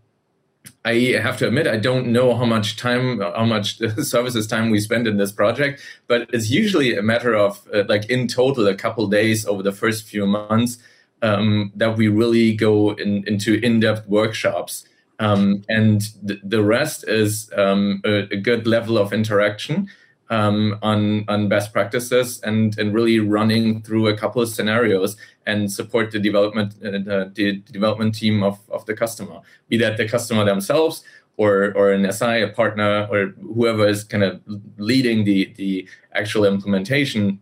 I 0.84 1.16
have 1.20 1.38
to 1.38 1.46
admit, 1.46 1.66
I 1.66 1.76
don't 1.76 2.08
know 2.08 2.34
how 2.34 2.44
much 2.44 2.76
time, 2.76 3.20
how 3.20 3.44
much 3.44 3.78
services 4.02 4.46
time 4.46 4.70
we 4.70 4.80
spend 4.80 5.06
in 5.06 5.16
this 5.16 5.32
project, 5.32 5.80
but 6.08 6.28
it's 6.32 6.50
usually 6.50 6.96
a 6.96 7.02
matter 7.02 7.34
of 7.34 7.66
uh, 7.72 7.84
like 7.88 8.10
in 8.10 8.26
total 8.26 8.66
a 8.66 8.74
couple 8.74 9.06
days 9.06 9.46
over 9.46 9.62
the 9.62 9.72
first 9.72 10.06
few 10.06 10.26
months 10.26 10.78
um, 11.22 11.72
that 11.76 11.96
we 11.96 12.08
really 12.08 12.54
go 12.54 12.92
in, 12.94 13.24
into 13.28 13.54
in-depth 13.64 14.08
workshops, 14.08 14.84
um, 15.20 15.62
and 15.68 16.02
th- 16.26 16.40
the 16.42 16.62
rest 16.62 17.06
is 17.06 17.50
um, 17.56 18.00
a, 18.04 18.26
a, 18.32 18.36
good 18.36 18.66
level 18.66 18.98
of 18.98 19.12
interaction 19.12 19.88
um, 20.32 20.78
on 20.80 21.26
on 21.28 21.48
best 21.48 21.72
practices 21.74 22.40
and 22.40 22.78
and 22.78 22.94
really 22.94 23.20
running 23.20 23.82
through 23.82 24.08
a 24.08 24.16
couple 24.16 24.40
of 24.40 24.48
scenarios 24.48 25.14
and 25.46 25.70
support 25.70 26.10
the 26.10 26.18
development 26.18 26.74
uh, 26.82 27.26
the 27.34 27.62
development 27.70 28.14
team 28.14 28.42
of, 28.42 28.58
of 28.70 28.84
the 28.86 28.94
customer, 28.94 29.40
be 29.68 29.76
that 29.76 29.98
the 29.98 30.08
customer 30.08 30.44
themselves 30.44 31.04
or 31.36 31.74
or 31.76 31.92
an 31.92 32.10
SI, 32.10 32.40
a 32.40 32.48
partner, 32.48 33.06
or 33.10 33.34
whoever 33.54 33.86
is 33.86 34.04
kind 34.04 34.24
of 34.24 34.40
leading 34.78 35.24
the 35.24 35.52
the 35.56 35.86
actual 36.14 36.46
implementation. 36.46 37.38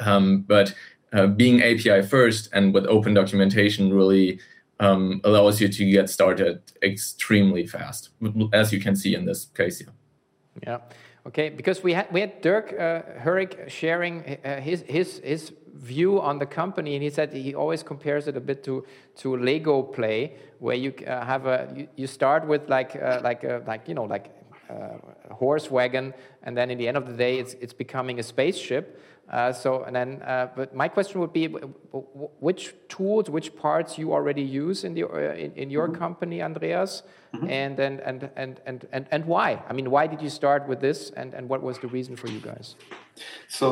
Um, 0.00 0.42
but 0.42 0.74
uh, 1.14 1.28
being 1.28 1.62
API 1.62 2.02
first 2.02 2.50
and 2.52 2.74
with 2.74 2.84
open 2.86 3.14
documentation 3.14 3.92
really 3.92 4.38
um, 4.80 5.20
allows 5.24 5.60
you 5.62 5.68
to 5.68 5.90
get 5.90 6.10
started 6.10 6.60
extremely 6.82 7.66
fast, 7.66 8.10
as 8.52 8.70
you 8.70 8.80
can 8.80 8.96
see 8.96 9.14
in 9.14 9.24
this 9.24 9.46
case 9.54 9.78
here. 9.78 9.94
Yeah. 10.62 10.80
Okay, 11.24 11.50
because 11.50 11.84
we 11.84 11.92
had 11.92 12.12
we 12.12 12.20
had 12.20 12.40
Dirk 12.40 12.72
uh, 12.72 13.68
sharing 13.68 14.38
uh, 14.44 14.60
his 14.60 14.82
his 14.88 15.20
his 15.22 15.52
view 15.74 16.20
on 16.20 16.38
the 16.38 16.46
company, 16.46 16.94
and 16.94 17.02
he 17.02 17.10
said 17.10 17.32
he 17.32 17.54
always 17.54 17.82
compares 17.84 18.26
it 18.26 18.36
a 18.36 18.40
bit 18.40 18.64
to 18.64 18.84
to 19.16 19.36
Lego 19.36 19.82
play, 19.82 20.34
where 20.58 20.74
you 20.74 20.92
uh, 21.06 21.24
have 21.24 21.46
a 21.46 21.72
you, 21.76 21.88
you, 21.94 22.06
start 22.08 22.46
with 22.46 22.68
like 22.68 22.96
uh, 22.96 23.20
like 23.22 23.44
a, 23.44 23.62
like 23.68 23.86
you 23.86 23.94
know 23.94 24.04
like 24.04 24.30
uh, 24.68 25.30
a 25.30 25.34
horse 25.34 25.70
wagon, 25.70 26.12
and 26.42 26.56
then 26.56 26.70
in 26.70 26.78
the 26.78 26.88
end 26.88 26.96
of 26.96 27.06
the 27.06 27.12
day, 27.12 27.38
it's 27.38 27.54
it's 27.60 27.74
becoming 27.74 28.18
a 28.18 28.22
spaceship. 28.22 29.00
Uh, 29.32 29.50
so 29.50 29.82
and 29.84 29.96
then, 29.96 30.20
uh, 30.22 30.48
but 30.54 30.74
my 30.74 30.88
question 30.88 31.18
would 31.18 31.32
be, 31.32 31.46
which 31.46 32.74
tools, 32.88 33.30
which 33.30 33.56
parts 33.56 33.96
you 33.96 34.12
already 34.12 34.42
use 34.42 34.84
in 34.84 34.92
the 34.92 35.04
uh, 35.04 35.34
in, 35.34 35.52
in, 35.54 35.70
your 35.70 35.88
mm 35.88 35.94
-hmm. 35.94 35.98
company, 35.98 36.42
Andreas, 36.42 37.02
mm 37.32 37.40
-hmm. 37.40 37.64
and, 37.64 37.80
and, 37.80 38.00
and 38.00 38.30
and 38.36 38.60
and 38.66 38.86
and 38.92 39.06
and 39.10 39.24
why? 39.24 39.50
I 39.70 39.72
mean, 39.72 39.88
why 39.90 40.06
did 40.08 40.20
you 40.20 40.30
start 40.30 40.62
with 40.68 40.80
this, 40.80 41.12
and 41.16 41.34
and 41.34 41.48
what 41.48 41.60
was 41.62 41.78
the 41.78 41.88
reason 41.88 42.16
for 42.16 42.28
you 42.30 42.40
guys? 42.40 42.76
So 43.48 43.68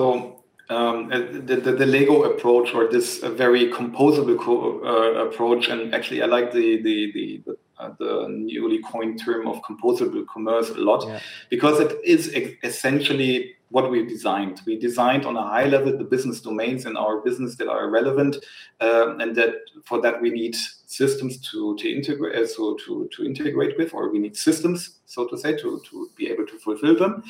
um, 0.70 1.08
the, 1.48 1.56
the, 1.56 1.72
the, 1.72 1.86
Lego 1.86 2.16
approach 2.32 2.74
or 2.74 2.88
this 2.88 3.18
very 3.42 3.70
composable 3.70 4.36
uh, 4.84 5.26
approach, 5.26 5.68
and 5.68 5.94
actually 5.94 6.22
I 6.22 6.26
like 6.26 6.52
the 6.52 6.82
the 6.86 6.96
the, 7.16 7.26
the, 7.46 7.56
uh, 7.78 7.90
the, 7.98 8.12
newly 8.28 8.80
coined 8.92 9.16
term 9.24 9.46
of 9.46 9.56
composable 9.68 10.24
commerce 10.34 10.68
a 10.70 10.80
lot 10.90 11.04
yeah. 11.04 11.20
because 11.48 11.76
it 11.84 11.92
is 12.04 12.22
essentially 12.62 13.56
what 13.70 13.90
we 13.90 14.04
designed. 14.04 14.60
We 14.66 14.78
designed 14.78 15.24
on 15.24 15.36
a 15.36 15.42
high 15.42 15.66
level 15.66 15.96
the 15.96 16.04
business 16.04 16.40
domains 16.40 16.86
in 16.86 16.96
our 16.96 17.20
business 17.20 17.56
that 17.56 17.68
are 17.68 17.88
relevant, 17.88 18.36
uh, 18.80 19.16
and 19.18 19.34
that 19.36 19.54
for 19.84 20.00
that 20.02 20.20
we 20.20 20.30
need 20.30 20.56
systems 20.86 21.38
to 21.50 21.76
to 21.76 21.88
integrate, 21.88 22.36
uh, 22.36 22.46
so 22.46 22.76
to 22.84 23.08
to 23.12 23.24
integrate 23.24 23.78
with, 23.78 23.94
or 23.94 24.10
we 24.10 24.18
need 24.18 24.36
systems, 24.36 24.98
so 25.06 25.26
to 25.28 25.38
say, 25.38 25.56
to 25.56 25.80
to 25.88 26.10
be 26.16 26.28
able 26.28 26.46
to 26.46 26.58
fulfill 26.58 26.96
them. 26.96 27.22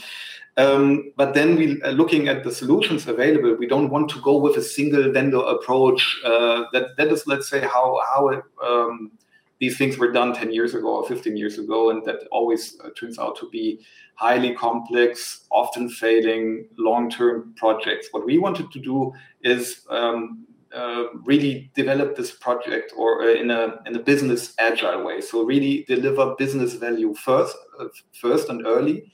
Um, 0.56 1.12
but 1.16 1.34
then 1.34 1.56
we 1.56 1.80
uh, 1.82 1.90
looking 1.90 2.28
at 2.28 2.42
the 2.42 2.52
solutions 2.52 3.06
available. 3.06 3.54
We 3.54 3.66
don't 3.66 3.90
want 3.90 4.08
to 4.10 4.20
go 4.22 4.36
with 4.38 4.56
a 4.56 4.62
single 4.62 5.12
vendor 5.12 5.40
approach. 5.40 6.02
Uh, 6.24 6.64
that 6.72 6.96
that 6.96 7.08
is, 7.08 7.26
let's 7.26 7.48
say, 7.48 7.60
how 7.60 8.00
how 8.14 8.28
it, 8.28 8.42
um, 8.66 9.12
these 9.60 9.76
things 9.76 9.98
were 9.98 10.10
done 10.10 10.32
10 10.32 10.52
years 10.52 10.74
ago 10.74 10.88
or 10.88 11.06
15 11.06 11.36
years 11.36 11.58
ago, 11.58 11.90
and 11.90 12.02
that 12.06 12.26
always 12.32 12.80
uh, 12.82 12.88
turns 12.98 13.18
out 13.18 13.36
to 13.36 13.48
be 13.50 13.80
highly 14.20 14.54
complex, 14.54 15.46
often 15.50 15.88
failing 15.88 16.66
long-term 16.76 17.54
projects. 17.56 18.08
What 18.10 18.26
we 18.26 18.36
wanted 18.36 18.70
to 18.70 18.78
do 18.78 19.14
is 19.42 19.86
um, 19.88 20.46
uh, 20.74 21.04
really 21.24 21.70
develop 21.74 22.16
this 22.16 22.30
project 22.30 22.92
or 22.94 23.22
uh, 23.22 23.32
in 23.32 23.50
a 23.50 23.80
in 23.86 23.96
a 23.96 23.98
business 23.98 24.52
agile 24.58 25.04
way. 25.06 25.22
So 25.22 25.42
really 25.42 25.84
deliver 25.88 26.34
business 26.36 26.74
value 26.74 27.14
first, 27.14 27.56
uh, 27.78 27.86
first 28.12 28.50
and 28.50 28.66
early. 28.66 29.10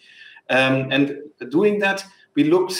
Um, 0.50 0.90
and 0.90 1.18
doing 1.50 1.78
that, 1.80 2.04
we 2.34 2.44
looked 2.44 2.76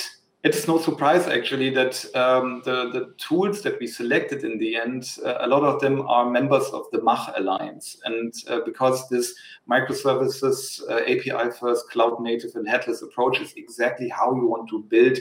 it's 0.46 0.68
no 0.68 0.78
surprise 0.78 1.26
actually 1.26 1.70
that 1.70 2.04
um, 2.14 2.62
the, 2.64 2.90
the 2.92 3.12
tools 3.18 3.62
that 3.62 3.80
we 3.80 3.86
selected 3.88 4.44
in 4.44 4.58
the 4.58 4.76
end, 4.76 5.18
uh, 5.24 5.38
a 5.40 5.48
lot 5.48 5.64
of 5.64 5.80
them 5.80 6.02
are 6.02 6.30
members 6.30 6.66
of 6.68 6.84
the 6.92 7.02
MACH 7.02 7.30
Alliance. 7.36 7.96
And 8.04 8.32
uh, 8.48 8.60
because 8.64 9.08
this 9.08 9.34
microservices, 9.68 10.80
uh, 10.88 11.00
API 11.00 11.50
first, 11.58 11.90
cloud 11.90 12.20
native, 12.20 12.54
and 12.54 12.68
headless 12.68 13.02
approach 13.02 13.40
is 13.40 13.54
exactly 13.56 14.08
how 14.08 14.36
you 14.36 14.46
want 14.46 14.68
to 14.70 14.82
build 14.84 15.18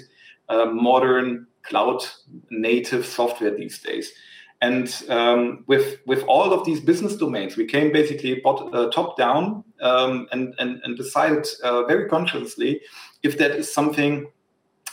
modern 0.47 1.47
cloud 1.63 2.05
native 2.51 3.03
software 3.03 3.49
these 3.57 3.81
days. 3.81 4.11
And 4.61 4.87
um, 5.09 5.63
with 5.67 5.97
with 6.05 6.23
all 6.23 6.53
of 6.53 6.65
these 6.65 6.79
business 6.79 7.15
domains, 7.15 7.57
we 7.57 7.65
came 7.65 7.91
basically 7.91 8.41
bot, 8.43 8.73
uh, 8.73 8.89
top 8.91 9.17
down 9.17 9.63
um, 9.81 10.27
and, 10.31 10.53
and, 10.59 10.81
and 10.83 10.95
decided 10.95 11.45
uh, 11.63 11.83
very 11.83 12.07
consciously 12.07 12.81
if 13.23 13.37
that 13.39 13.51
is 13.51 13.73
something 13.73 14.27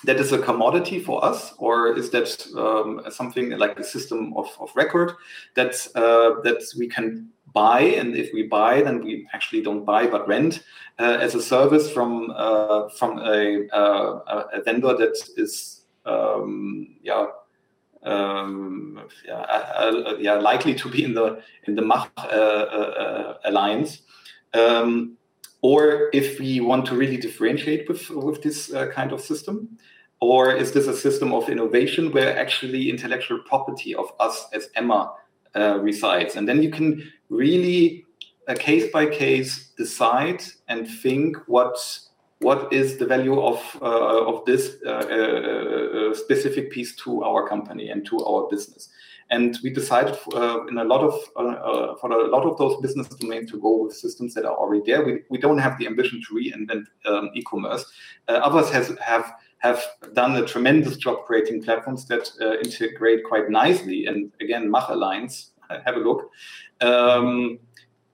that 0.05 0.17
is 0.17 0.33
a 0.33 0.38
commodity 0.38 0.99
for 0.99 1.25
us, 1.25 1.55
or 1.59 1.97
is 1.97 2.11
that 2.11 2.47
um, 2.57 3.03
something 3.11 3.51
like 3.51 3.79
a 3.79 3.85
system 3.85 4.33
of, 4.37 4.49
of 4.61 4.71
record 4.75 5.12
that 5.55 5.75
uh, 5.95 6.41
that 6.43 6.62
we 6.79 6.88
can 6.88 7.29
buy? 7.53 7.81
And 7.81 8.17
if 8.17 8.33
we 8.33 8.45
buy, 8.45 8.83
then 8.83 9.05
we 9.05 9.29
actually 9.33 9.62
don't 9.62 9.85
buy 9.85 10.07
but 10.07 10.27
rent 10.27 10.65
uh, 10.99 11.19
as 11.21 11.35
a 11.35 11.43
service 11.43 11.91
from 11.91 12.33
uh, 12.35 12.88
from 12.91 13.19
a, 13.19 13.69
uh, 13.73 14.47
a, 14.53 14.62
vendor 14.62 14.95
that 14.97 15.17
is 15.37 15.83
um, 16.05 16.97
yeah. 17.03 17.27
Um, 18.05 19.01
yeah, 19.25 19.35
uh, 19.35 20.03
uh, 20.07 20.17
yeah, 20.19 20.35
likely 20.35 20.75
to 20.75 20.88
be 20.88 21.05
in 21.05 21.15
the 21.15 21.41
in 21.69 21.77
the 21.77 21.83
MACH 21.83 22.11
Alliance. 23.45 24.03
Um, 24.55 25.17
or 25.62 26.11
if 26.12 26.38
we 26.40 26.61
want 26.61 26.85
to 26.87 26.96
really 26.96 27.16
differentiate 27.16 27.88
with, 27.88 28.11
with 28.11 28.42
this 28.42 28.72
uh, 28.75 28.88
kind 28.88 29.12
of 29.12 29.20
system, 29.20 29.79
or 30.20 30.53
is 30.53 30.72
this 30.72 30.87
a 30.87 30.96
system 30.96 31.33
of 31.33 31.48
innovation 31.48 32.12
where 32.12 32.38
actually 32.38 32.90
intellectual 32.90 33.38
property 33.40 33.94
of 33.94 34.12
us 34.20 34.46
as 34.53 34.68
Emma 34.75 35.12
uh, 35.57 35.79
resides? 35.81 36.37
And 36.37 36.48
then 36.48 36.62
you 36.62 36.70
can 36.70 37.11
really, 37.29 38.05
uh, 38.48 38.55
case 38.55 38.90
by 38.92 39.07
case, 39.07 39.70
decide 39.79 40.42
and 40.68 40.87
think 40.87 41.37
what 41.46 41.79
what 42.40 42.72
is 42.72 42.98
the 42.98 43.07
value 43.07 43.40
of 43.40 43.79
uh, 43.81 44.27
of 44.27 44.44
this 44.44 44.83
uh, 44.83 46.12
specific 46.12 46.72
piece 46.72 46.96
to 46.96 47.22
our 47.22 47.48
company 47.48 47.88
and 47.88 48.05
to 48.07 48.25
our 48.25 48.48
business. 48.48 48.88
And 49.33 49.59
we 49.64 49.71
decided 49.71 50.16
uh, 50.35 50.66
in 50.66 50.77
a 50.77 50.85
lot 50.85 51.01
of 51.01 51.14
uh, 51.37 51.57
uh, 51.71 51.97
for 51.97 52.12
a 52.12 52.29
lot 52.29 52.45
of 52.45 52.59
those 52.59 52.81
business 52.83 53.09
domains 53.09 53.51
to 53.51 53.59
go 53.59 53.83
with 53.83 53.97
systems 53.97 54.35
that 54.35 54.45
are 54.45 54.55
already 54.55 54.83
there. 54.85 55.03
We, 55.05 55.23
we 55.31 55.38
don't 55.38 55.59
have 55.59 55.79
the 55.79 55.87
ambition 55.87 56.23
to 56.29 56.35
reinvent 56.35 56.85
um, 57.07 57.31
e-commerce. 57.35 57.85
Uh, 58.29 58.33
others 58.33 58.68
has, 58.71 58.95
have 59.01 59.33
have 59.59 59.83
done 60.12 60.37
a 60.37 60.45
tremendous 60.45 60.97
job 60.99 61.25
creating 61.25 61.62
platforms 61.62 62.07
that 62.09 62.31
uh, 62.42 62.59
integrate 62.59 63.25
quite 63.25 63.49
nicely. 63.49 64.07
And 64.07 64.31
again, 64.40 64.71
MACH 64.71 64.90
Alliance, 64.90 65.53
have 65.87 65.97
a 65.97 66.01
look. 66.01 66.31
Um, 66.81 67.59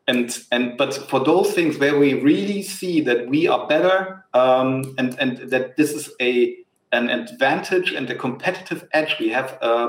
and 0.07 0.41
and 0.53 0.77
but 0.77 0.95
for 0.95 1.21
those 1.21 1.53
things 1.53 1.79
where 1.79 1.99
we 1.99 2.15
really 2.15 2.63
see 2.63 3.01
that 3.03 3.29
we 3.29 3.47
are 3.47 3.67
better 3.67 4.25
um, 4.35 4.95
and 4.99 5.19
and 5.19 5.51
that 5.51 5.77
this 5.77 5.93
is 5.93 6.11
a 6.21 6.57
an 6.93 7.11
advantage 7.11 7.93
and 7.93 8.09
a 8.11 8.15
competitive 8.15 8.89
edge 8.93 9.17
we 9.21 9.29
have 9.29 9.59
uh, 9.61 9.89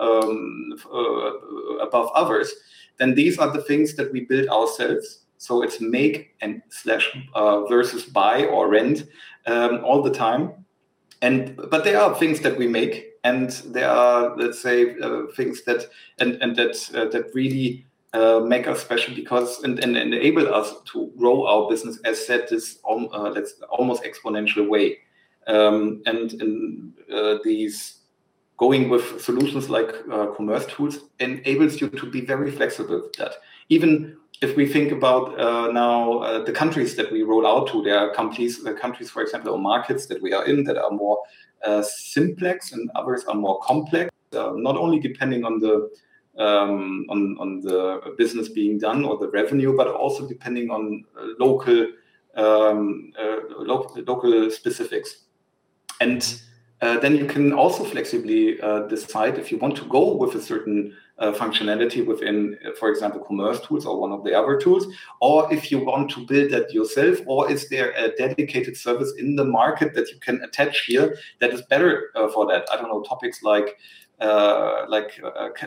um, 0.00 0.74
uh, 0.92 1.32
above 1.80 2.10
others, 2.14 2.52
then 2.98 3.14
these 3.14 3.38
are 3.38 3.50
the 3.50 3.62
things 3.62 3.94
that 3.94 4.12
we 4.12 4.20
build 4.20 4.48
ourselves. 4.48 5.24
So 5.38 5.62
it's 5.62 5.80
make 5.80 6.36
and 6.40 6.62
slash 6.68 7.10
uh, 7.34 7.64
versus 7.64 8.04
buy 8.04 8.44
or 8.44 8.68
rent 8.68 9.06
um, 9.46 9.82
all 9.84 10.02
the 10.02 10.12
time. 10.12 10.52
And 11.22 11.56
but 11.70 11.84
there 11.84 12.00
are 12.00 12.14
things 12.14 12.40
that 12.40 12.56
we 12.56 12.66
make, 12.66 13.12
and 13.24 13.50
there 13.66 13.90
are 13.90 14.36
let's 14.36 14.60
say 14.60 14.98
uh, 15.00 15.26
things 15.36 15.62
that 15.64 15.86
and 16.18 16.34
and 16.42 16.56
that 16.56 16.90
uh, 16.94 17.06
that 17.10 17.34
really 17.34 17.86
uh, 18.12 18.40
make 18.40 18.66
us 18.66 18.80
special 18.80 19.14
because 19.14 19.62
and, 19.62 19.78
and, 19.78 19.96
enable 19.96 20.52
us 20.52 20.74
to 20.92 21.12
grow 21.16 21.46
our 21.46 21.68
business 21.68 22.00
as 22.04 22.26
said 22.26 22.48
this 22.48 22.78
um, 22.88 23.08
uh, 23.12 23.30
let's 23.30 23.54
almost 23.70 24.02
exponential 24.02 24.68
way 24.68 24.98
um, 25.46 26.02
and, 26.06 26.32
and 26.34 26.92
uh, 27.12 27.38
these 27.44 28.00
going 28.56 28.90
with 28.90 29.22
solutions 29.22 29.70
like 29.70 29.94
uh, 30.12 30.26
commerce 30.26 30.66
tools 30.66 31.00
enables 31.18 31.80
you 31.80 31.88
to 31.88 32.10
be 32.10 32.20
very 32.20 32.50
flexible 32.50 33.00
with 33.02 33.14
that. 33.14 33.32
Even 33.70 34.16
if 34.42 34.54
we 34.54 34.66
think 34.66 34.92
about 34.92 35.38
uh, 35.40 35.72
now 35.72 36.18
uh, 36.18 36.44
the 36.44 36.52
countries 36.52 36.94
that 36.96 37.10
we 37.10 37.22
roll 37.22 37.46
out 37.46 37.68
to, 37.68 37.82
there 37.82 37.98
are 37.98 38.14
countries, 38.14 38.64
uh, 38.66 38.74
countries, 38.74 39.10
for 39.10 39.22
example, 39.22 39.52
or 39.52 39.58
markets 39.58 40.06
that 40.06 40.20
we 40.20 40.32
are 40.32 40.44
in 40.46 40.64
that 40.64 40.76
are 40.76 40.90
more 40.90 41.18
uh, 41.64 41.82
simplex 41.82 42.72
and 42.72 42.90
others 42.94 43.24
are 43.24 43.34
more 43.34 43.58
complex, 43.60 44.10
not 44.32 44.76
only 44.76 44.98
depending 44.98 45.44
on 45.44 45.58
the 45.58 45.90
um, 46.38 47.04
on, 47.10 47.36
on 47.38 47.60
the 47.60 48.14
business 48.16 48.48
being 48.48 48.78
done 48.78 49.04
or 49.04 49.18
the 49.18 49.28
revenue, 49.28 49.76
but 49.76 49.88
also 49.88 50.26
depending 50.26 50.70
on 50.70 51.04
local 51.38 51.88
um, 52.36 53.12
local, 53.58 54.02
local 54.06 54.50
specifics. 54.50 55.24
And 56.00 56.40
uh, 56.80 56.98
then 56.98 57.14
you 57.14 57.26
can 57.26 57.52
also 57.52 57.84
flexibly 57.84 58.58
uh, 58.60 58.80
decide 58.88 59.38
if 59.38 59.52
you 59.52 59.58
want 59.58 59.76
to 59.76 59.84
go 59.84 60.16
with 60.16 60.34
a 60.34 60.40
certain 60.40 60.96
uh, 61.18 61.32
functionality 61.32 62.04
within, 62.04 62.56
uh, 62.66 62.70
for 62.78 62.88
example, 62.88 63.20
commerce 63.20 63.60
tools 63.60 63.84
or 63.84 64.00
one 64.00 64.10
of 64.10 64.24
the 64.24 64.34
other 64.34 64.58
tools, 64.58 64.86
or 65.20 65.52
if 65.52 65.70
you 65.70 65.78
want 65.78 66.10
to 66.10 66.24
build 66.24 66.50
that 66.50 66.72
yourself, 66.72 67.18
or 67.26 67.50
is 67.50 67.68
there 67.68 67.92
a 67.92 68.08
dedicated 68.16 68.74
service 68.74 69.12
in 69.18 69.36
the 69.36 69.44
market 69.44 69.92
that 69.94 70.08
you 70.08 70.18
can 70.20 70.42
attach 70.42 70.86
here 70.86 71.18
that 71.40 71.52
is 71.52 71.60
better 71.62 72.08
uh, 72.14 72.28
for 72.28 72.46
that? 72.46 72.66
I 72.72 72.76
don't 72.76 72.88
know, 72.88 73.02
topics 73.02 73.42
like 73.42 73.76
uh, 74.20 74.84
like 74.88 75.20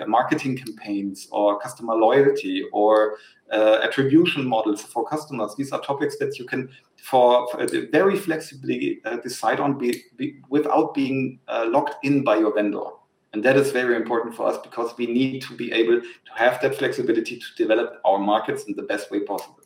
marketing 0.08 0.58
campaigns 0.58 1.28
or 1.32 1.60
customer 1.60 1.96
loyalty 1.96 2.64
or 2.72 3.18
attribution 3.58 4.46
models 4.46 4.82
for 4.82 5.06
customers. 5.06 5.56
These 5.56 5.72
are 5.72 5.82
topics 5.82 6.18
that 6.18 6.40
you 6.40 6.46
can 6.46 6.70
for, 7.04 7.48
for 7.50 7.68
very 7.92 8.16
flexibly 8.16 9.02
uh, 9.06 9.18
decide 9.18 9.60
on 9.60 9.78
be, 9.78 10.04
be, 10.16 10.40
without 10.50 10.94
being 10.94 11.40
uh, 11.48 11.66
locked 11.68 12.04
in 12.04 12.24
by 12.24 12.38
your 12.38 12.54
vendor. 12.54 12.86
And 13.34 13.44
that 13.44 13.58
is 13.58 13.72
very 13.72 13.96
important 13.96 14.36
for 14.36 14.48
us 14.48 14.58
because 14.64 14.96
we 14.98 15.08
need 15.08 15.42
to 15.44 15.56
be 15.56 15.72
able 15.72 16.00
to 16.02 16.32
have 16.36 16.62
that 16.62 16.76
flexibility 16.76 17.38
to 17.38 17.46
develop 17.58 18.00
our 18.06 18.20
markets 18.20 18.64
in 18.66 18.76
the 18.76 18.84
best 18.84 19.12
way 19.12 19.22
possible. 19.22 19.64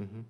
Mm-hmm. 0.00 0.20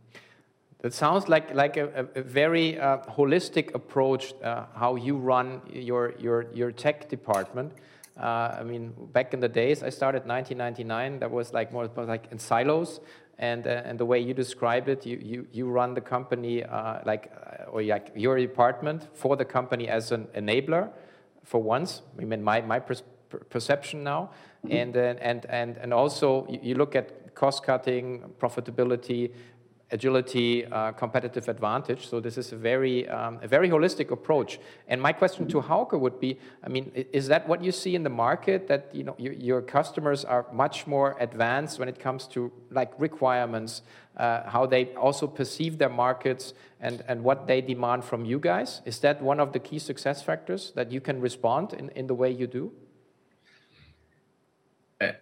That 0.83 0.95
sounds 0.95 1.29
like, 1.29 1.53
like 1.53 1.77
a, 1.77 2.07
a 2.15 2.23
very 2.23 2.79
uh, 2.79 2.99
holistic 3.09 3.75
approach 3.75 4.35
uh, 4.43 4.67
how 4.75 4.95
you 4.95 5.17
run 5.17 5.61
your, 5.73 6.15
your, 6.19 6.47
your 6.55 6.71
tech 6.71 7.09
department. 7.09 7.73
Uh, 8.19 8.57
I 8.61 8.63
mean, 8.63 8.95
back 9.13 9.35
in 9.35 9.41
the 9.41 9.49
days, 9.49 9.83
I 9.83 9.91
started 9.91 10.27
1999. 10.27 11.19
That 11.21 11.31
was 11.31 11.53
like 11.53 11.73
more 11.73 11.87
like 11.87 12.29
in 12.31 12.39
silos, 12.39 13.01
and 13.39 13.67
uh, 13.67 13.83
and 13.85 13.99
the 13.99 14.07
way 14.07 14.19
you 14.21 14.33
describe 14.33 14.89
it, 14.89 15.05
you 15.05 15.19
you, 15.23 15.47
you 15.53 15.69
run 15.69 15.95
the 15.95 16.01
company 16.01 16.65
uh, 16.65 17.01
like 17.05 17.31
uh, 17.35 17.71
or 17.71 17.83
like 17.83 18.13
your 18.15 18.39
department 18.39 19.09
for 19.15 19.37
the 19.37 19.45
company 19.45 19.89
as 19.89 20.13
an 20.13 20.29
enabler, 20.35 20.89
for 21.45 21.63
once. 21.63 22.03
I 22.19 22.25
mean, 22.25 22.43
my 22.43 22.63
my 22.63 22.81
perception 23.51 24.03
now, 24.03 24.31
mm 24.63 24.71
-hmm. 24.71 24.83
and 24.83 24.97
and 24.97 25.47
and 25.51 25.79
and 25.79 25.93
also 25.93 26.47
you 26.49 26.75
look 26.75 26.97
at 26.97 27.13
cost 27.35 27.63
cutting, 27.63 28.25
profitability, 28.39 29.31
agility, 29.93 30.67
uh, 30.67 30.93
competitive 30.93 31.49
advantage. 31.49 32.09
So 32.09 32.19
this 32.19 32.37
is 32.37 32.53
a 32.53 32.57
very, 32.57 33.09
um, 33.09 33.39
a 33.43 33.49
very 33.49 33.69
holistic 33.69 34.11
approach. 34.11 34.59
And 34.89 35.01
my 35.01 35.13
question 35.13 35.47
to 35.49 35.61
Hauke 35.61 35.99
would 35.99 36.19
be, 36.19 36.39
I 36.65 36.69
mean, 36.69 36.91
is 37.13 37.29
that 37.29 37.47
what 37.47 37.63
you 37.63 37.71
see 37.71 37.95
in 37.95 38.03
the 38.03 38.11
market 38.11 38.67
that 38.67 38.91
you 38.93 39.05
know 39.05 39.15
your, 39.19 39.63
customers 39.63 40.25
are 40.25 40.47
much 40.53 40.87
more 40.87 41.17
advanced 41.21 41.79
when 41.79 41.89
it 41.89 42.01
comes 42.01 42.27
to 42.29 42.51
like 42.71 42.93
requirements, 42.99 43.83
uh, 44.17 44.49
how 44.49 44.67
they 44.67 44.95
also 44.95 45.27
perceive 45.27 45.79
their 45.79 45.89
markets 45.89 46.53
and, 46.81 47.05
and 47.07 47.23
what 47.23 47.47
they 47.47 47.61
demand 47.61 48.05
from 48.05 48.25
you 48.25 48.41
guys? 48.41 48.81
Is 48.85 48.99
that 49.01 49.23
one 49.23 49.39
of 49.39 49.53
the 49.53 49.61
key 49.61 49.79
success 49.79 50.21
factors 50.23 50.73
that 50.75 50.91
you 50.91 51.01
can 51.01 51.21
respond 51.21 51.73
in, 51.73 51.91
in 51.91 52.07
the 52.09 52.15
way 52.15 52.31
you 52.31 52.47
do? 52.47 52.73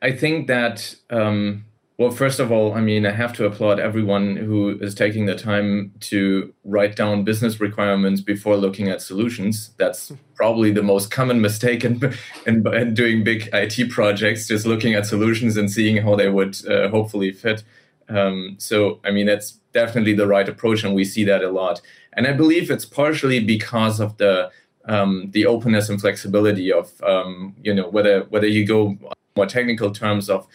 I 0.00 0.12
think 0.12 0.46
that 0.46 0.94
um 1.10 1.64
well, 1.96 2.10
first 2.10 2.40
of 2.40 2.50
all, 2.50 2.74
I 2.74 2.80
mean, 2.80 3.06
I 3.06 3.12
have 3.12 3.32
to 3.34 3.46
applaud 3.46 3.78
everyone 3.78 4.34
who 4.34 4.70
is 4.80 4.96
taking 4.96 5.26
the 5.26 5.36
time 5.36 5.92
to 6.00 6.52
write 6.64 6.96
down 6.96 7.22
business 7.22 7.60
requirements 7.60 8.20
before 8.20 8.56
looking 8.56 8.88
at 8.88 9.00
solutions. 9.00 9.70
That's 9.78 10.12
probably 10.34 10.72
the 10.72 10.82
most 10.82 11.12
common 11.12 11.40
mistake 11.40 11.84
in, 11.84 12.00
in, 12.46 12.66
in 12.74 12.94
doing 12.94 13.22
big 13.22 13.48
IT 13.52 13.90
projects, 13.90 14.48
just 14.48 14.66
looking 14.66 14.94
at 14.94 15.06
solutions 15.06 15.56
and 15.56 15.70
seeing 15.70 15.98
how 15.98 16.16
they 16.16 16.28
would 16.28 16.56
uh, 16.66 16.88
hopefully 16.88 17.30
fit. 17.30 17.62
Um, 18.08 18.56
so, 18.58 18.98
I 19.04 19.12
mean, 19.12 19.26
that's 19.26 19.52
definitely 19.72 20.14
the 20.14 20.26
right 20.26 20.48
approach, 20.48 20.82
and 20.82 20.96
we 20.96 21.04
see 21.04 21.22
that 21.24 21.44
a 21.44 21.50
lot. 21.50 21.80
And 22.14 22.26
I 22.26 22.32
believe 22.32 22.72
it's 22.72 22.84
partially 22.84 23.38
because 23.38 24.00
of 24.00 24.16
the 24.16 24.50
um, 24.86 25.30
the 25.30 25.46
openness 25.46 25.88
and 25.88 26.00
flexibility 26.00 26.70
of 26.72 26.92
um, 27.02 27.54
you 27.62 27.72
know 27.72 27.88
whether 27.88 28.24
whether 28.24 28.46
you 28.46 28.66
go 28.66 28.98
more 29.36 29.46
technical 29.46 29.90
terms 29.90 30.28
of 30.28 30.46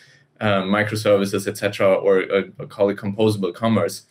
um, 0.41 0.69
microservices, 0.69 1.47
etc., 1.47 1.93
or, 1.93 2.25
or, 2.31 2.65
call 2.67 2.89
it 2.89 2.97
composable 2.97 3.53
commerce. 3.53 4.03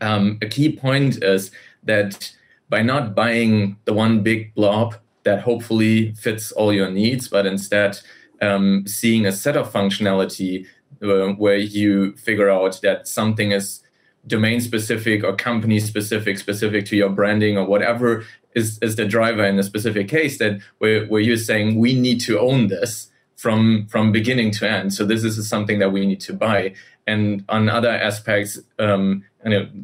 Um, 0.00 0.38
a 0.42 0.46
key 0.46 0.76
point 0.76 1.22
is 1.22 1.50
that 1.84 2.32
by 2.68 2.82
not 2.82 3.14
buying 3.14 3.76
the 3.84 3.92
one 3.92 4.22
big 4.22 4.54
blob 4.54 4.96
that 5.24 5.40
hopefully 5.40 6.12
fits 6.14 6.52
all 6.52 6.72
your 6.72 6.90
needs, 6.90 7.28
but 7.28 7.46
instead 7.46 8.00
um, 8.40 8.84
seeing 8.86 9.26
a 9.26 9.32
set 9.32 9.56
of 9.56 9.72
functionality 9.72 10.66
uh, 11.02 11.28
where 11.34 11.56
you 11.56 12.12
figure 12.16 12.50
out 12.50 12.80
that 12.82 13.06
something 13.06 13.52
is 13.52 13.82
domain 14.26 14.60
specific 14.60 15.24
or 15.24 15.34
company 15.34 15.80
specific, 15.80 16.38
specific 16.38 16.86
to 16.86 16.96
your 16.96 17.08
branding 17.08 17.56
or 17.58 17.66
whatever 17.66 18.24
is, 18.54 18.78
is 18.82 18.96
the 18.96 19.04
driver 19.04 19.44
in 19.44 19.58
a 19.58 19.62
specific 19.62 20.08
case 20.08 20.38
that 20.38 20.60
where, 20.78 21.06
where 21.06 21.20
you're 21.20 21.36
saying 21.36 21.78
we 21.78 21.98
need 21.98 22.20
to 22.20 22.38
own 22.38 22.68
this 22.68 23.08
from 23.42 23.86
from 23.88 24.12
beginning 24.12 24.52
to 24.52 24.70
end. 24.70 24.94
So 24.94 25.04
this 25.04 25.24
is 25.24 25.48
something 25.48 25.80
that 25.80 25.90
we 25.90 26.06
need 26.06 26.20
to 26.20 26.32
buy. 26.32 26.74
And 27.08 27.44
on 27.48 27.68
other 27.68 27.90
aspects, 27.90 28.60
um, 28.78 29.24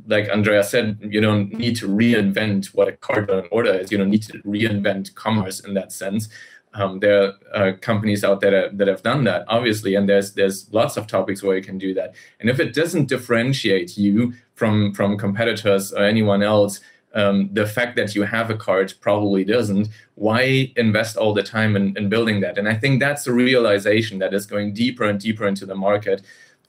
like 0.06 0.28
Andrea 0.28 0.62
said, 0.62 0.98
you 1.02 1.20
don't 1.20 1.52
need 1.52 1.74
to 1.78 1.88
reinvent 1.88 2.66
what 2.66 2.86
a 2.86 2.92
cart 2.92 3.28
on 3.28 3.48
order 3.50 3.74
is. 3.74 3.90
You 3.90 3.98
don't 3.98 4.10
need 4.10 4.22
to 4.22 4.38
reinvent 4.44 5.16
commerce 5.16 5.58
in 5.58 5.74
that 5.74 5.90
sense. 5.90 6.28
Um, 6.74 7.00
there 7.00 7.32
are 7.54 7.68
uh, 7.70 7.72
companies 7.80 8.22
out 8.22 8.40
there 8.40 8.52
that, 8.52 8.78
that 8.78 8.86
have 8.86 9.02
done 9.02 9.24
that, 9.24 9.44
obviously, 9.48 9.96
and 9.96 10.08
there's 10.08 10.34
there's 10.34 10.72
lots 10.72 10.96
of 10.96 11.08
topics 11.08 11.42
where 11.42 11.56
you 11.56 11.64
can 11.70 11.78
do 11.78 11.92
that. 11.94 12.14
And 12.38 12.48
if 12.48 12.60
it 12.60 12.74
doesn't 12.74 13.08
differentiate 13.08 13.98
you 13.98 14.34
from 14.54 14.94
from 14.94 15.18
competitors 15.18 15.92
or 15.92 16.04
anyone 16.04 16.44
else, 16.44 16.80
um, 17.14 17.48
the 17.52 17.66
fact 17.66 17.96
that 17.96 18.14
you 18.14 18.22
have 18.22 18.50
a 18.50 18.56
cart 18.56 18.94
probably 19.00 19.44
doesn't. 19.44 19.88
Why 20.14 20.72
invest 20.76 21.16
all 21.16 21.32
the 21.32 21.42
time 21.42 21.74
in, 21.74 21.96
in, 21.96 22.08
building 22.08 22.40
that? 22.40 22.58
And 22.58 22.68
I 22.68 22.74
think 22.74 23.00
that's 23.00 23.26
a 23.26 23.32
realization 23.32 24.18
that 24.18 24.34
is 24.34 24.46
going 24.46 24.74
deeper 24.74 25.04
and 25.04 25.18
deeper 25.18 25.46
into 25.46 25.64
the 25.64 25.74
market, 25.74 26.22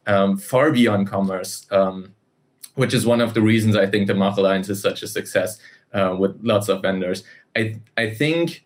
um, 0.07 0.37
far 0.37 0.71
beyond 0.71 1.07
commerce, 1.07 1.67
um, 1.71 2.15
which 2.75 2.93
is 2.93 3.05
one 3.05 3.21
of 3.21 3.33
the 3.33 3.41
reasons 3.41 3.75
I 3.75 3.85
think 3.85 4.07
the 4.07 4.15
MACH 4.15 4.37
Alliance 4.37 4.69
is 4.69 4.81
such 4.81 5.03
a 5.03 5.07
success 5.07 5.59
uh, 5.93 6.15
with 6.17 6.39
lots 6.41 6.69
of 6.69 6.81
vendors. 6.81 7.23
I, 7.55 7.79
I 7.97 8.09
think 8.09 8.65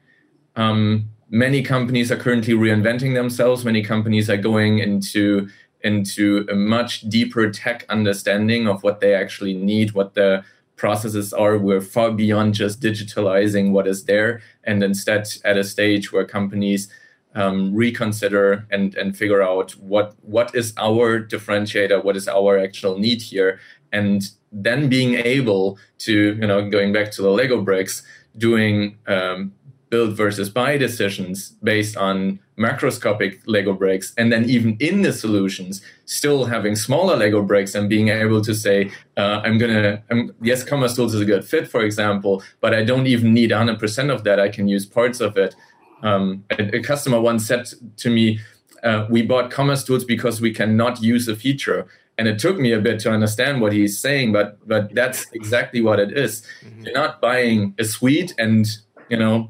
um, 0.56 1.10
many 1.30 1.64
companies 1.64 2.12
are 2.12 2.18
currently 2.18 2.54
reinventing 2.54 3.16
themselves. 3.16 3.66
Many 3.66 3.82
companies 3.82 4.30
are 4.30 4.38
going 4.38 4.80
into 4.80 5.50
into 5.82 6.48
a 6.50 6.56
much 6.56 7.02
deeper 7.10 7.50
tech 7.52 7.86
understanding 7.90 8.68
of 8.68 8.84
what 8.84 9.02
they 9.02 9.14
actually 9.14 9.54
need, 9.54 9.92
what 9.92 10.14
the 10.14 10.42
processes 10.84 11.32
are 11.32 11.58
we're 11.58 11.80
far 11.80 12.12
beyond 12.12 12.54
just 12.54 12.82
digitalizing 12.82 13.72
what 13.72 13.88
is 13.88 14.04
there 14.04 14.42
and 14.66 14.84
instead 14.84 15.24
at 15.46 15.56
a 15.56 15.64
stage 15.64 16.12
where 16.12 16.26
companies 16.26 16.92
um, 17.36 17.74
reconsider 17.74 18.68
and 18.70 18.94
and 18.96 19.16
figure 19.16 19.42
out 19.42 19.72
what 19.94 20.14
what 20.36 20.54
is 20.54 20.74
our 20.76 21.24
differentiator 21.34 22.04
what 22.04 22.18
is 22.18 22.28
our 22.28 22.60
actual 22.60 23.00
need 23.00 23.22
here 23.22 23.62
and 23.94 24.32
then 24.52 24.90
being 24.90 25.14
able 25.38 25.80
to 26.00 26.16
you 26.42 26.48
know 26.50 26.70
going 26.70 26.92
back 26.92 27.12
to 27.12 27.22
the 27.22 27.32
lego 27.40 27.62
bricks 27.62 28.04
doing 28.38 28.98
um, 29.08 29.54
build 29.94 30.18
versus 30.18 30.50
buy 30.50 30.76
decisions 30.76 31.36
based 31.62 31.96
on 31.96 32.40
macroscopic 32.58 33.32
Lego 33.46 33.74
bricks, 33.74 34.12
and 34.18 34.32
then 34.32 34.44
even 34.50 34.76
in 34.80 35.04
the 35.04 35.14
solutions, 35.14 35.84
still 36.06 36.46
having 36.46 36.76
smaller 36.76 37.16
Lego 37.16 37.44
bricks 37.44 37.76
and 37.76 37.88
being 37.96 38.08
able 38.10 38.42
to 38.42 38.56
say, 38.56 38.92
uh, 39.18 39.42
I'm 39.46 39.60
gonna, 39.60 40.02
I'm, 40.10 40.34
yes, 40.42 40.64
Commerce 40.64 40.96
Tools 40.96 41.14
is 41.14 41.22
a 41.22 41.26
good 41.26 41.46
fit, 41.46 41.68
for 41.68 41.82
example, 41.84 42.42
but 42.60 42.74
I 42.74 42.84
don't 42.84 43.06
even 43.06 43.36
need 43.36 43.52
100% 43.52 44.10
of 44.16 44.24
that. 44.24 44.40
I 44.40 44.50
can 44.50 44.68
use 44.68 44.84
parts 44.84 45.20
of 45.22 45.38
it. 45.38 45.56
Um, 46.02 46.44
a, 46.50 46.78
a, 46.78 46.82
customer 46.82 47.20
once 47.22 47.46
said 47.46 47.64
to 47.98 48.10
me, 48.10 48.40
uh, 48.82 49.06
we 49.12 49.22
bought 49.22 49.52
Commerce 49.52 49.84
Tools 49.84 50.04
because 50.04 50.42
we 50.42 50.52
cannot 50.60 51.04
use 51.04 51.28
a 51.28 51.36
feature. 51.36 51.86
And 52.18 52.28
it 52.28 52.40
took 52.40 52.58
me 52.58 52.72
a 52.74 52.80
bit 52.80 53.00
to 53.02 53.12
understand 53.12 53.62
what 53.62 53.74
he's 53.74 53.96
saying, 54.06 54.34
but 54.34 54.48
but 54.68 54.94
that's 54.94 55.20
exactly 55.34 55.82
what 55.88 56.00
it 56.00 56.12
is. 56.26 56.34
Mm-hmm. 56.42 56.82
You're 56.84 57.00
not 57.04 57.22
buying 57.22 57.76
a 57.80 57.84
suite 57.84 58.34
and 58.38 58.66
you 59.10 59.18
know 59.18 59.50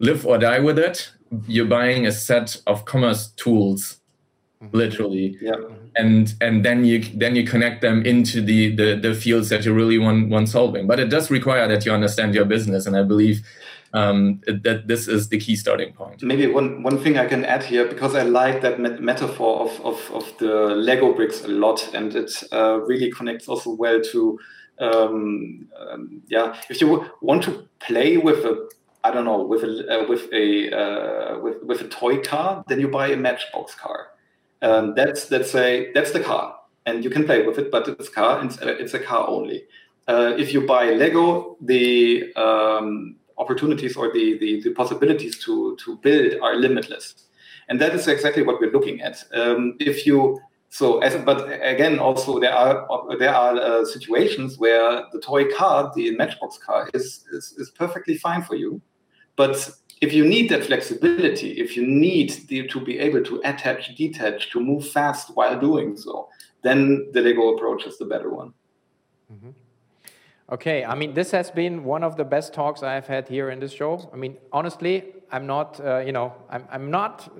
live 0.00 0.26
or 0.26 0.38
die 0.38 0.58
with 0.58 0.78
it. 0.78 1.12
You're 1.46 1.66
buying 1.66 2.06
a 2.06 2.12
set 2.12 2.60
of 2.66 2.84
commerce 2.84 3.28
tools, 3.28 3.98
mm-hmm. 4.60 4.76
literally, 4.76 5.38
yeah. 5.40 5.54
and 5.94 6.34
and 6.40 6.64
then 6.64 6.84
you 6.84 7.04
then 7.14 7.36
you 7.36 7.46
connect 7.46 7.82
them 7.82 8.04
into 8.04 8.40
the, 8.40 8.74
the 8.74 8.96
the 8.96 9.14
fields 9.14 9.48
that 9.50 9.64
you 9.64 9.72
really 9.72 9.98
want 9.98 10.28
want 10.28 10.48
solving. 10.48 10.88
But 10.88 10.98
it 10.98 11.08
does 11.08 11.30
require 11.30 11.68
that 11.68 11.86
you 11.86 11.92
understand 11.92 12.34
your 12.34 12.46
business, 12.46 12.86
and 12.86 12.96
I 12.96 13.04
believe 13.04 13.42
um, 13.92 14.40
that 14.46 14.84
this 14.86 15.08
is 15.08 15.28
the 15.28 15.38
key 15.38 15.56
starting 15.56 15.92
point. 15.92 16.22
Maybe 16.22 16.46
one, 16.46 16.82
one 16.82 16.98
thing 16.98 17.18
I 17.18 17.26
can 17.26 17.44
add 17.44 17.62
here, 17.62 17.86
because 17.86 18.14
I 18.14 18.22
like 18.22 18.62
that 18.62 18.78
met 18.78 19.00
metaphor 19.00 19.62
of, 19.62 19.80
of, 19.84 20.10
of, 20.12 20.38
the 20.38 20.74
Lego 20.76 21.12
bricks 21.12 21.44
a 21.44 21.48
lot, 21.48 21.92
and 21.92 22.14
it 22.14 22.32
uh, 22.52 22.80
really 22.82 23.10
connects 23.10 23.48
also 23.48 23.70
well 23.74 24.00
to, 24.00 24.38
um, 24.78 25.68
um, 25.78 26.22
yeah, 26.28 26.56
if 26.68 26.80
you 26.80 27.10
want 27.20 27.42
to 27.44 27.68
play 27.80 28.16
with 28.16 28.44
a 28.44 28.68
I 29.02 29.10
don't 29.10 29.24
know, 29.24 29.42
with 29.42 29.64
a 29.64 30.02
uh, 30.02 30.08
with 30.08 30.32
a 30.32 30.70
uh, 30.70 31.38
with 31.40 31.62
with 31.62 31.80
a 31.80 31.88
toy 31.88 32.18
car, 32.18 32.64
then 32.68 32.80
you 32.80 32.88
buy 32.88 33.08
a 33.08 33.16
Matchbox 33.16 33.74
car. 33.74 34.08
Um, 34.62 34.94
that's 34.94 35.26
that's 35.26 35.54
a 35.54 35.90
that's 35.92 36.12
the 36.12 36.20
car, 36.20 36.56
and 36.84 37.02
you 37.02 37.10
can 37.10 37.24
play 37.24 37.46
with 37.46 37.58
it, 37.58 37.70
but 37.70 37.88
it's 37.88 38.08
car. 38.10 38.44
It's 38.44 38.60
a, 38.60 38.68
it's 38.68 38.94
a 38.94 38.98
car 38.98 39.26
only. 39.26 39.64
Uh, 40.06 40.34
if 40.36 40.52
you 40.52 40.66
buy 40.66 40.90
Lego, 40.90 41.56
the 41.60 42.32
um, 42.34 43.16
opportunities 43.38 43.96
or 43.96 44.12
the, 44.12 44.36
the, 44.38 44.60
the 44.62 44.70
possibilities 44.70 45.42
to 45.44 45.76
to 45.76 45.96
build 45.98 46.34
are 46.42 46.56
limitless, 46.56 47.14
and 47.68 47.80
that 47.80 47.94
is 47.94 48.06
exactly 48.06 48.42
what 48.42 48.60
we're 48.60 48.72
looking 48.72 49.00
at. 49.00 49.24
Um, 49.32 49.76
if 49.80 50.06
you 50.06 50.40
so 50.68 50.98
as, 50.98 51.16
but 51.24 51.50
again 51.62 51.98
also 51.98 52.38
there 52.38 52.54
are 52.54 52.86
there 53.18 53.34
are 53.34 53.56
uh, 53.56 53.84
situations 53.84 54.58
where 54.58 55.04
the 55.12 55.20
toy 55.20 55.50
car 55.50 55.90
the 55.96 56.14
matchbox 56.16 56.58
car 56.58 56.88
is, 56.94 57.24
is 57.32 57.54
is 57.58 57.70
perfectly 57.70 58.16
fine 58.16 58.42
for 58.42 58.54
you 58.54 58.80
but 59.40 59.70
if 60.02 60.12
you 60.12 60.24
need 60.26 60.50
that 60.50 60.66
flexibility, 60.66 61.52
if 61.52 61.74
you 61.74 61.86
need 61.86 62.28
the, 62.48 62.68
to 62.68 62.78
be 62.78 62.98
able 62.98 63.22
to 63.24 63.40
attach, 63.50 63.96
detach, 63.96 64.50
to 64.50 64.60
move 64.60 64.86
fast 64.86 65.30
while 65.34 65.58
doing 65.58 65.96
so, 65.96 66.28
then 66.62 67.08
the 67.14 67.22
Lego 67.22 67.54
approach 67.54 67.86
is 67.86 67.96
the 67.96 68.04
better 68.04 68.28
one. 68.28 68.52
Mm-hmm. 69.32 69.52
Okay, 70.52 70.84
I 70.84 70.94
mean, 70.94 71.14
this 71.14 71.30
has 71.30 71.50
been 71.50 71.84
one 71.84 72.04
of 72.04 72.18
the 72.18 72.24
best 72.34 72.52
talks 72.52 72.82
I've 72.82 73.06
had 73.06 73.28
here 73.28 73.48
in 73.48 73.60
this 73.60 73.72
show. 73.72 74.10
I 74.12 74.16
mean, 74.16 74.36
honestly, 74.52 75.14
I'm 75.32 75.46
not, 75.46 75.80
uh, 75.80 76.00
you 76.00 76.12
know, 76.12 76.34
I'm, 76.50 76.64
I'm 76.70 76.90
not 76.90 77.32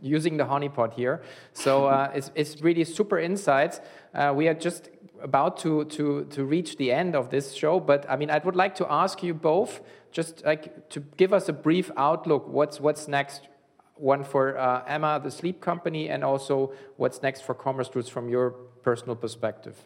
using 0.00 0.36
the 0.36 0.44
honeypot 0.44 0.92
here. 0.92 1.22
So 1.54 1.86
uh, 1.86 2.12
it's, 2.14 2.30
it's 2.36 2.62
really 2.62 2.84
super 2.84 3.18
insights. 3.18 3.80
Uh, 4.14 4.32
we 4.36 4.46
are 4.46 4.54
just 4.54 4.90
about 5.20 5.56
to, 5.56 5.86
to, 5.86 6.26
to 6.26 6.44
reach 6.44 6.76
the 6.76 6.92
end 6.92 7.16
of 7.16 7.30
this 7.30 7.52
show, 7.52 7.80
but 7.80 8.08
I 8.08 8.14
mean, 8.16 8.30
I 8.30 8.38
would 8.38 8.54
like 8.54 8.74
to 8.76 8.86
ask 8.92 9.22
you 9.22 9.34
both 9.34 9.80
just 10.14 10.44
like 10.44 10.88
to 10.90 11.00
give 11.16 11.32
us 11.32 11.48
a 11.48 11.52
brief 11.52 11.90
outlook. 11.96 12.48
What's, 12.48 12.80
what's 12.80 13.08
next? 13.08 13.48
One 13.96 14.24
for 14.24 14.56
uh, 14.58 14.82
Emma, 14.86 15.20
the 15.22 15.30
sleep 15.30 15.60
company, 15.60 16.08
and 16.08 16.24
also 16.24 16.72
what's 16.96 17.22
next 17.22 17.42
for 17.42 17.54
Commerce 17.54 17.88
Tools 17.88 18.08
from 18.08 18.28
your 18.28 18.50
personal 18.82 19.14
perspective. 19.14 19.76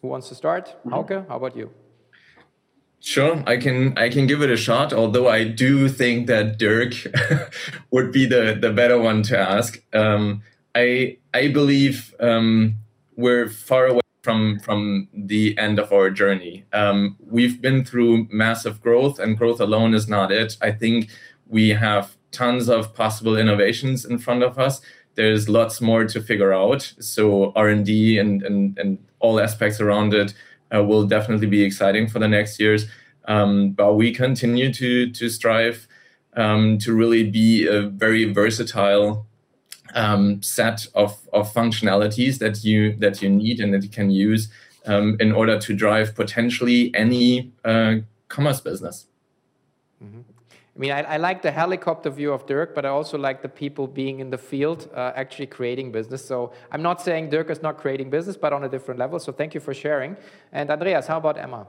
Who 0.00 0.08
wants 0.08 0.28
to 0.28 0.34
start? 0.34 0.66
Mm-hmm. 0.66 0.94
Hauke, 0.94 1.28
how 1.28 1.36
about 1.36 1.56
you? 1.56 1.70
Sure, 3.00 3.42
I 3.46 3.56
can 3.56 3.96
I 3.96 4.08
can 4.08 4.26
give 4.26 4.42
it 4.42 4.50
a 4.50 4.56
shot. 4.56 4.92
Although 4.92 5.28
I 5.28 5.44
do 5.44 5.88
think 5.88 6.26
that 6.26 6.58
Dirk 6.58 6.94
would 7.92 8.10
be 8.10 8.26
the 8.26 8.58
the 8.60 8.72
better 8.72 8.98
one 8.98 9.22
to 9.24 9.38
ask. 9.38 9.80
Um, 9.94 10.42
I 10.74 11.18
I 11.32 11.46
believe 11.46 12.12
um, 12.18 12.74
we're 13.14 13.48
far 13.48 13.86
away 13.86 14.00
from 14.28 14.58
from 14.58 15.08
the 15.14 15.56
end 15.56 15.78
of 15.78 15.90
our 15.90 16.10
journey. 16.10 16.62
Um, 16.74 17.16
we've 17.18 17.62
been 17.62 17.82
through 17.82 18.28
massive 18.30 18.78
growth, 18.82 19.18
and 19.18 19.38
growth 19.38 19.58
alone 19.58 19.94
is 19.94 20.06
not 20.06 20.30
it. 20.30 20.58
I 20.60 20.70
think 20.70 21.08
we 21.46 21.70
have 21.70 22.14
tons 22.30 22.68
of 22.68 22.92
possible 22.92 23.38
innovations 23.38 24.04
in 24.04 24.18
front 24.18 24.42
of 24.42 24.58
us. 24.58 24.82
There's 25.14 25.48
lots 25.48 25.80
more 25.80 26.04
to 26.04 26.20
figure 26.20 26.52
out. 26.52 26.82
So 27.00 27.52
R 27.56 27.68
and 27.68 27.86
D 27.86 28.18
and 28.18 28.42
and 28.42 28.98
all 29.18 29.40
aspects 29.40 29.80
around 29.80 30.12
it 30.12 30.34
uh, 30.74 30.84
will 30.84 31.06
definitely 31.06 31.46
be 31.46 31.62
exciting 31.62 32.06
for 32.06 32.18
the 32.18 32.28
next 32.28 32.60
years. 32.60 32.84
Um, 33.28 33.70
but 33.70 33.94
we 33.94 34.12
continue 34.12 34.70
to 34.74 35.10
to 35.10 35.30
strive 35.30 35.88
um, 36.36 36.76
to 36.84 36.92
really 36.92 37.24
be 37.30 37.66
a 37.66 37.80
very 38.04 38.30
versatile 38.30 39.26
um, 39.94 40.42
set 40.42 40.86
of, 40.94 41.16
of 41.32 41.52
functionalities 41.52 42.38
that 42.38 42.64
you 42.64 42.94
that 42.96 43.22
you 43.22 43.28
need 43.28 43.60
and 43.60 43.72
that 43.74 43.82
you 43.82 43.88
can 43.88 44.10
use 44.10 44.48
um, 44.86 45.16
in 45.20 45.32
order 45.32 45.58
to 45.58 45.74
drive 45.74 46.14
potentially 46.14 46.94
any 46.94 47.52
uh, 47.64 47.96
commerce 48.28 48.60
business. 48.60 49.06
Mm-hmm. 50.02 50.20
I 50.76 50.78
mean, 50.78 50.92
I, 50.92 51.00
I, 51.02 51.16
like 51.16 51.42
the 51.42 51.50
helicopter 51.50 52.08
view 52.08 52.32
of 52.32 52.46
Dirk, 52.46 52.72
but 52.72 52.86
I 52.86 52.90
also 52.90 53.18
like 53.18 53.42
the 53.42 53.48
people 53.48 53.88
being 53.88 54.20
in 54.20 54.30
the 54.30 54.38
field, 54.38 54.88
uh, 54.94 55.10
actually 55.16 55.46
creating 55.46 55.90
business. 55.90 56.24
So 56.24 56.52
I'm 56.70 56.82
not 56.82 57.02
saying 57.02 57.30
Dirk 57.30 57.50
is 57.50 57.62
not 57.62 57.78
creating 57.78 58.10
business, 58.10 58.36
but 58.36 58.52
on 58.52 58.62
a 58.62 58.68
different 58.68 59.00
level. 59.00 59.18
So 59.18 59.32
thank 59.32 59.54
you 59.54 59.60
for 59.60 59.74
sharing. 59.74 60.16
And 60.52 60.70
Andreas, 60.70 61.08
how 61.08 61.18
about 61.18 61.36
Emma? 61.36 61.66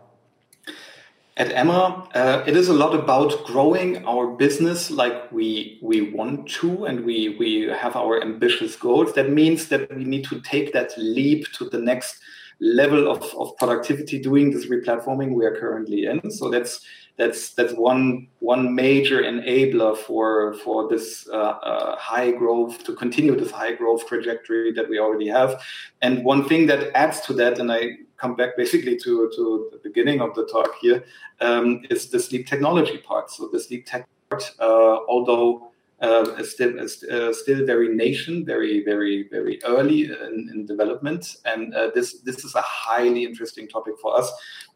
At 1.39 1.53
Emma, 1.53 2.05
uh, 2.15 2.43
it 2.45 2.57
is 2.57 2.67
a 2.67 2.73
lot 2.73 2.93
about 2.93 3.45
growing 3.45 4.05
our 4.05 4.27
business 4.27 4.91
like 4.91 5.31
we 5.31 5.79
we 5.81 6.11
want 6.11 6.49
to, 6.59 6.83
and 6.83 7.05
we 7.05 7.37
we 7.39 7.61
have 7.61 7.95
our 7.95 8.21
ambitious 8.21 8.75
goals. 8.75 9.13
That 9.13 9.29
means 9.29 9.69
that 9.69 9.95
we 9.95 10.03
need 10.03 10.25
to 10.25 10.41
take 10.41 10.73
that 10.73 10.91
leap 10.97 11.49
to 11.53 11.69
the 11.69 11.79
next 11.79 12.19
level 12.59 13.09
of, 13.09 13.23
of 13.35 13.55
productivity 13.55 14.19
doing 14.19 14.51
this 14.51 14.65
replatforming 14.65 15.33
we 15.33 15.45
are 15.45 15.55
currently 15.55 16.07
in. 16.07 16.29
So 16.29 16.49
that's 16.49 16.81
that's 17.15 17.53
that's 17.53 17.71
one 17.71 18.27
one 18.39 18.75
major 18.75 19.21
enabler 19.21 19.95
for 19.95 20.55
for 20.55 20.89
this 20.89 21.25
uh, 21.31 21.55
uh, 21.63 21.95
high 21.95 22.31
growth 22.31 22.83
to 22.83 22.93
continue 22.93 23.33
this 23.37 23.51
high 23.51 23.75
growth 23.75 24.05
trajectory 24.07 24.73
that 24.73 24.89
we 24.89 24.99
already 24.99 25.29
have. 25.29 25.63
And 26.01 26.25
one 26.25 26.49
thing 26.49 26.67
that 26.67 26.91
adds 26.95 27.21
to 27.21 27.33
that, 27.35 27.59
and 27.59 27.71
I 27.71 27.99
come 28.19 28.35
back 28.35 28.57
basically 28.57 28.97
to 28.97 29.31
to 29.35 29.69
the 29.71 29.79
beginning 29.83 30.21
of 30.21 30.35
the 30.35 30.45
talk 30.45 30.71
here, 30.81 31.03
um, 31.41 31.81
is 31.89 32.09
the 32.09 32.19
sleep 32.19 32.47
technology 32.47 32.97
part. 32.97 33.31
So 33.31 33.49
the 33.51 33.59
sleep 33.59 33.85
tech 33.85 34.07
part, 34.29 34.43
uh, 34.59 34.97
although 35.07 35.69
uh, 36.01 36.43
still 36.43 36.79
uh, 36.79 37.33
still 37.33 37.65
very 37.65 37.89
nation, 37.89 38.45
very 38.45 38.83
very 38.83 39.27
very 39.29 39.61
early 39.65 40.05
in, 40.05 40.49
in 40.53 40.65
development, 40.65 41.37
and 41.45 41.73
uh, 41.73 41.91
this 41.93 42.21
this 42.21 42.45
is 42.45 42.55
a 42.55 42.61
highly 42.61 43.25
interesting 43.25 43.67
topic 43.67 43.95
for 44.01 44.17
us, 44.17 44.31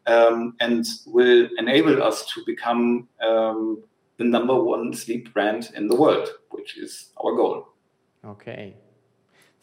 um, 0.06 0.54
and 0.60 0.86
will 1.06 1.48
enable 1.58 2.02
us 2.02 2.26
to 2.26 2.42
become 2.44 3.08
um, 3.22 3.82
the 4.18 4.24
number 4.24 4.54
one 4.54 4.92
sleep 4.92 5.32
brand 5.32 5.70
in 5.74 5.88
the 5.88 5.96
world, 5.96 6.28
which 6.50 6.76
is 6.76 7.10
our 7.24 7.34
goal. 7.34 7.68
Okay, 8.24 8.76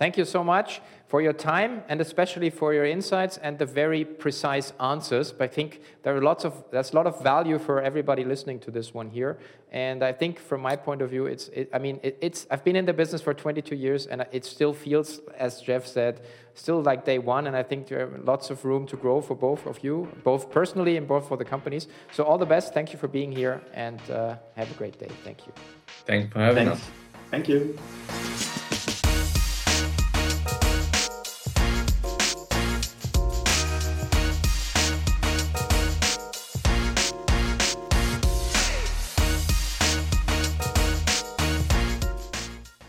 Thank 0.01 0.17
you 0.17 0.25
so 0.25 0.43
much 0.43 0.81
for 1.05 1.21
your 1.21 1.31
time 1.31 1.83
and 1.87 2.01
especially 2.01 2.49
for 2.49 2.73
your 2.73 2.85
insights 2.85 3.37
and 3.37 3.59
the 3.59 3.67
very 3.67 4.03
precise 4.03 4.73
answers. 4.79 5.31
But 5.31 5.43
I 5.43 5.53
think 5.53 5.81
there 6.01 6.17
are 6.17 6.21
lots 6.23 6.43
of 6.43 6.53
there's 6.71 6.91
a 6.91 6.95
lot 6.95 7.05
of 7.05 7.21
value 7.21 7.59
for 7.59 7.79
everybody 7.79 8.23
listening 8.23 8.57
to 8.61 8.71
this 8.71 8.95
one 8.95 9.11
here. 9.11 9.37
And 9.71 10.01
I 10.01 10.11
think 10.11 10.39
from 10.39 10.61
my 10.61 10.75
point 10.75 11.03
of 11.03 11.11
view, 11.11 11.27
it's 11.27 11.49
it, 11.49 11.69
I 11.71 11.77
mean 11.77 11.99
it, 12.01 12.17
it's 12.19 12.47
I've 12.49 12.63
been 12.63 12.75
in 12.75 12.85
the 12.85 12.93
business 12.93 13.21
for 13.21 13.35
22 13.35 13.75
years 13.75 14.07
and 14.07 14.25
it 14.31 14.43
still 14.43 14.73
feels, 14.73 15.19
as 15.37 15.61
Jeff 15.61 15.85
said, 15.85 16.21
still 16.55 16.81
like 16.81 17.05
day 17.05 17.19
one. 17.19 17.45
And 17.45 17.55
I 17.55 17.61
think 17.61 17.85
there 17.85 18.07
are 18.07 18.17
lots 18.23 18.49
of 18.49 18.65
room 18.65 18.87
to 18.87 18.97
grow 18.97 19.21
for 19.21 19.35
both 19.35 19.67
of 19.67 19.83
you, 19.83 20.07
both 20.23 20.49
personally 20.49 20.97
and 20.97 21.07
both 21.07 21.27
for 21.27 21.37
the 21.37 21.45
companies. 21.45 21.87
So 22.11 22.23
all 22.23 22.39
the 22.39 22.51
best. 22.55 22.73
Thank 22.73 22.91
you 22.91 22.97
for 22.97 23.07
being 23.07 23.31
here 23.31 23.61
and 23.75 24.01
uh, 24.09 24.37
have 24.55 24.71
a 24.71 24.77
great 24.79 24.97
day. 24.97 25.11
Thank 25.23 25.45
you. 25.45 25.53
Thanks 26.07 26.33
for 26.33 26.39
having 26.39 26.69
Thanks. 26.69 26.81
us. 26.81 26.89
Thank 27.29 27.47
you. 27.47 27.77